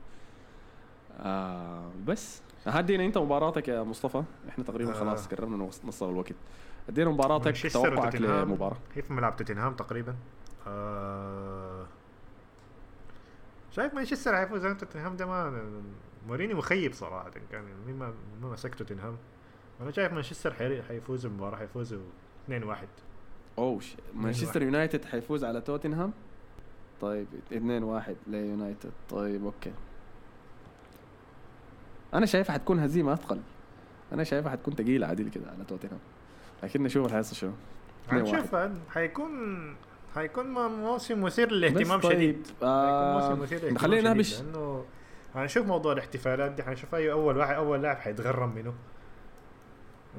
آه 1.20 1.92
بس. 2.08 2.42
هدينا 2.68 3.06
أنت 3.06 3.18
مباراتك 3.18 3.68
يا 3.68 3.84
مصطفى. 3.84 4.24
إحنا 4.50 4.64
تقريبا 4.64 4.92
آه. 4.92 4.94
خلاص 4.94 5.28
قربنا 5.28 5.58
نوص- 5.58 5.86
نوصل 5.86 6.10
الوقت 6.10 6.34
ادينا 6.90 7.10
مباراتك 7.10 7.72
توقعك 7.74 8.16
هي 8.96 9.02
في 9.02 9.14
ملعب 9.14 9.36
توتنهام 9.36 9.74
تقريبا. 9.74 10.16
آه 10.68 11.57
شايف 13.78 13.94
مانشستر 13.94 14.36
حيفوز 14.38 14.66
على 14.66 14.76
توتنهام 14.76 15.16
ده 15.18 15.26
ما 15.26 15.64
موريني 16.28 16.54
مخيب 16.54 16.94
صراحة 16.94 17.30
كان 17.52 17.64
مين 17.88 17.96
ما 17.96 18.14
ما 18.42 18.50
مسك 18.52 18.76
توتنهام. 18.76 19.18
أنا 19.82 19.92
شايف 19.92 20.14
مانشستر 20.14 20.54
حي- 20.54 20.82
حيفوز 20.82 21.26
المباراة 21.26 21.58
حيفوزوا 21.58 22.00
2-1 22.50 22.52
أوه 23.58 23.80
ش- 23.80 23.96
مانشستر 24.16 24.62
يونايتد 24.62 25.06
حيفوز 25.06 25.44
على 25.44 25.62
توتنهام؟ 25.62 26.14
طيب 27.02 27.28
2 27.54 27.84
1 27.84 28.16
ليونايتد 28.28 28.92
طيب 29.10 29.46
okay. 29.46 29.74
أنا 32.14 32.26
شايفها 32.26 32.54
حتكون 32.54 32.80
هزيمة 32.80 33.14
أثقل. 33.14 33.40
أنا 34.14 34.24
شايفها 34.24 34.52
حتكون 34.52 34.74
ثقيله 34.74 35.08
عديل 35.08 35.30
كده 35.30 35.52
على 35.52 35.64
توتنهام. 35.68 36.00
لكن 36.64 36.84
نشوف 36.84 37.06
اللي 37.06 37.18
حيصل 37.18 37.36
شنو 37.36 37.52
2-1. 38.10 38.14
هنشوف 38.14 38.56
حيكون 38.90 39.32
حيكون 40.18 40.46
موسم 40.70 41.22
مثير 41.22 41.52
للاهتمام 41.52 42.00
طيب، 42.02 42.12
شديد. 42.14 42.48
آه، 42.64 43.14
موسم 43.30 43.42
مثير 43.42 43.58
للاهتمام 43.60 43.82
خلينا 43.82 44.14
نهبش. 44.14 44.42
لأنه 44.42 44.86
هنشوف 45.36 45.66
موضوع 45.68 45.94
الاحتفالات 45.94 46.52
دي 46.52 46.64
حنشوف 46.64 46.96
أي 46.96 47.12
أول 47.12 47.38
واحد 47.38 47.56
أول 47.56 47.82
لاعب 47.82 47.98
حيتغرم 47.98 48.56
منه. 48.56 48.74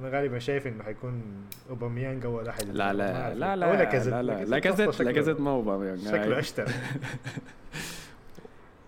أنا 0.00 0.08
غالبا 0.18 0.38
شايف 0.38 0.66
إنه 0.66 0.84
حيكون 0.84 1.22
أوباميانج 1.70 2.24
اول 2.24 2.46
واحد 2.46 2.62
لا 2.68 2.92
لا. 2.92 3.34
لا 3.34 3.52
أو 3.66 3.72
لا 3.72 3.76
لاكازيت. 3.76 4.14
لا 4.14 4.22
لا 4.22 4.44
لاكازيت 4.44 4.88
أصلاً 4.88 5.04
لاكازيت 5.06 5.34
شكله- 5.36 5.44
ما 5.44 5.50
هو 5.50 5.62
باميانج 5.62 6.04
شكله 6.08 6.38
أشتر. 6.38 6.68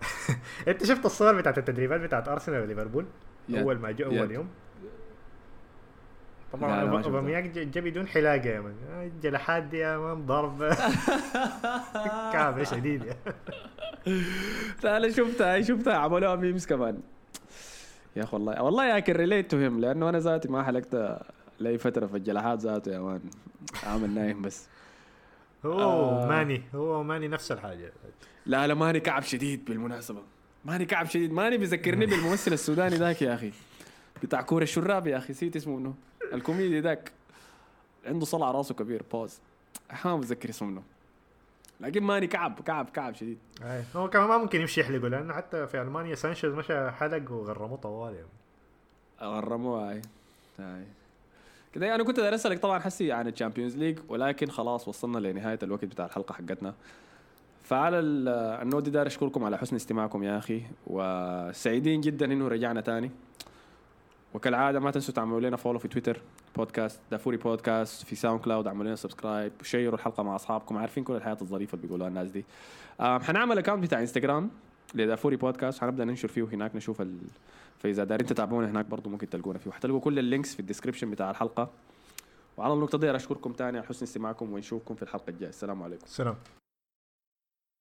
أنت 0.67 0.83
شفت 0.85 1.05
الصور 1.05 1.35
بتاعت 1.35 1.57
التدريبات 1.57 2.01
بتاعت 2.01 2.27
أرسنال 2.27 2.61
وليفربول؟ 2.61 3.05
أول 3.55 3.79
ما 3.79 3.89
يا- 3.89 4.05
أول 4.05 4.31
يوم؟ 4.31 4.45
لا، 4.45 4.51
طبعا. 6.53 7.03
أوباميانج 7.03 7.59
جا- 7.59 7.81
بدون 7.81 8.07
حلاقة 8.07 8.49
يا 8.49 8.59
man 8.59 8.73
آه، 8.89 9.03
الجلحات 9.03 9.63
دي 9.63 9.77
يا 9.77 9.97
man 9.97 10.25
ضرب. 10.25 10.63
كعبة 12.33 12.63
شديد 12.63 13.03
يا 13.05 13.15
لا 14.83 14.97
أنا 14.97 15.09
شفتها 15.11 15.61
شفتها. 15.61 15.93
عملوها 15.97 16.35
memes 16.35 16.65
كمان. 16.65 16.99
يا 18.15 18.23
أخي 18.23 18.35
والله. 18.35 18.61
والله 18.63 18.85
يا 18.85 18.97
I 18.97 19.01
can 19.01 19.13
relate 19.15 19.51
to 19.51 19.57
him 19.57 19.79
لأنه 19.79 20.09
أنا 20.09 20.19
ذاتي 20.19 20.47
ما 20.47 20.63
حلقت 20.63 21.19
لأي 21.59 21.77
فترة 21.77 22.05
في 22.05 22.17
الجلحات 22.17 22.59
ذاته 22.59 22.91
يا 22.91 22.99
man. 22.99 23.21
عامل 23.83 24.09
نايم 24.09 24.41
بس. 24.41 24.67
هو 25.65 25.79
آه. 25.79 26.27
ماني 26.27 26.61
هو 26.75 27.03
ماني 27.03 27.27
نفس 27.27 27.51
الحاجة. 27.51 27.91
لا 28.45 28.67
لا 28.67 28.73
ماني 28.73 28.99
كعب 28.99 29.21
شديد 29.23 29.65
بالمناسبة. 29.65 30.21
ماني 30.65 30.85
كعب 30.85 31.05
شديد. 31.05 31.31
ماني 31.33 31.57
بيذكرني 31.57 32.05
بالممثل 32.05 32.53
السوداني 32.53 32.95
ذاك 32.95 33.21
يا 33.21 33.33
أخي. 33.33 33.51
بتاع 34.23 34.41
كورة 34.41 34.63
الشراب 34.63 35.07
يا 35.07 35.17
أخي. 35.17 35.31
نسيت 35.33 35.55
اسمه 35.55 35.77
منه 35.77 35.93
الكوميدي 36.33 36.79
ذاك 36.79 37.11
عنده 38.05 38.25
صلع 38.25 38.51
راسه 38.51 38.75
كبير 38.75 39.03
باوز 39.11 39.39
ما 40.05 40.17
بتذكر 40.17 40.49
اسمه 40.49 40.67
منه. 40.67 40.83
لكن 41.81 42.03
ماني 42.03 42.27
كعب 42.27 42.59
كعب 42.59 42.89
كعب 42.89 43.15
شديد. 43.15 43.37
أي. 43.63 43.83
هو 43.95 44.09
كمان 44.09 44.27
ما 44.27 44.37
ممكن 44.37 44.61
يمشي 44.61 44.81
يحلقه 44.81 45.07
لأنه 45.07 45.33
حتى 45.33 45.67
في 45.67 45.81
ألمانيا 45.81 46.15
سانشيز 46.15 46.53
مشى 46.53 46.91
حلق 46.91 47.31
وغرموه 47.31 47.77
طوال 47.77 48.13
يعني. 48.13 48.27
غرموها 49.21 49.91
هاي 49.91 50.01
هاي 50.59 50.83
كده 51.73 51.95
أنا 51.95 52.03
كنت 52.03 52.19
داير 52.19 52.35
اسالك 52.35 52.59
طبعا 52.59 52.79
حسي 52.79 53.11
عن 53.11 53.27
ال 53.27 53.32
Champions 53.32 53.77
League 53.77 53.99
ولكن 54.09 54.47
خلاص 54.49 54.87
وصلنا 54.87 55.17
لنهاية 55.19 55.59
الوقت 55.63 55.85
بتاع 55.85 56.05
الحلقة 56.05 56.33
حقتنا. 56.33 56.73
فعلى 57.63 57.99
ال- 57.99 58.27
ال 58.61 58.65
note 58.65 58.83
دي 58.83 58.89
داير 58.91 59.07
أشكركم 59.07 59.43
على 59.43 59.57
حسن 59.57 59.75
استماعكم 59.75 60.23
يا 60.23 60.37
أخي 60.37 60.61
وسعيدين 60.87 62.01
جدا 62.01 62.25
إنه 62.25 62.47
رجعنا 62.47 62.81
تاني. 62.81 63.11
وكالعادة 64.33 64.79
ما 64.79 64.91
تنسوا 64.91 65.13
تعملوا 65.13 65.39
لنا 65.39 65.57
follow 65.57 65.79
في 65.79 65.87
تويتر 65.87 66.21
بودكاست 66.55 66.99
دافوري 67.11 67.37
بودكاست 67.37 68.05
في 68.05 68.15
SoundCloud 68.15 68.67
اعملوا 68.67 68.85
لنا 68.85 68.95
subscribe 68.95 69.51
وشيروا 69.61 69.95
الحلقة 69.95 70.23
مع 70.23 70.35
أصحابكم 70.35 70.77
عارفين 70.77 71.03
كل 71.03 71.15
الحاجات 71.15 71.37
الظريفة 71.41 71.75
اللي 71.75 71.87
بيقولوها 71.87 72.09
الناس 72.09 72.29
دي. 72.29 72.45
آم، 73.01 73.21
حنعمل 73.21 73.57
account 73.57 73.83
بتاع 73.83 73.99
انستغرام 73.99 74.49
لدافوري 74.95 75.35
بودكاست 75.35 75.81
حنبدأ 75.81 76.05
ننشر 76.05 76.27
فيه 76.27 76.43
هناك 76.43 76.75
نشوف 76.75 77.01
ال... 77.01 77.17
فإذا 77.79 78.03
دايرين 78.03 78.27
تتابعونا 78.27 78.69
هناك 78.71 78.85
برضو 78.85 79.09
ممكن 79.09 79.29
تلقونا 79.29 79.59
فيه. 79.59 79.69
وحتلقوا 79.69 79.99
كل 79.99 80.19
ال 80.19 80.25
links 80.25 80.53
في 80.53 80.59
ال 80.59 80.63
description 80.63 81.11
بتاع 81.11 81.31
الحلقة. 81.31 81.69
وعلى 82.57 82.73
النقطه 82.73 82.97
دي 82.97 83.15
اشكركم 83.15 83.53
تاني 83.53 83.77
على 83.77 83.87
حسن 83.87 84.03
استماعكم 84.03 84.53
ونشوفكم 84.53 84.95
في 84.95 85.03
الحلقة 85.03 85.29
الجاية. 85.29 85.49
السلام 85.49 85.83
عليكم. 85.83 86.05
سلام. 86.05 86.35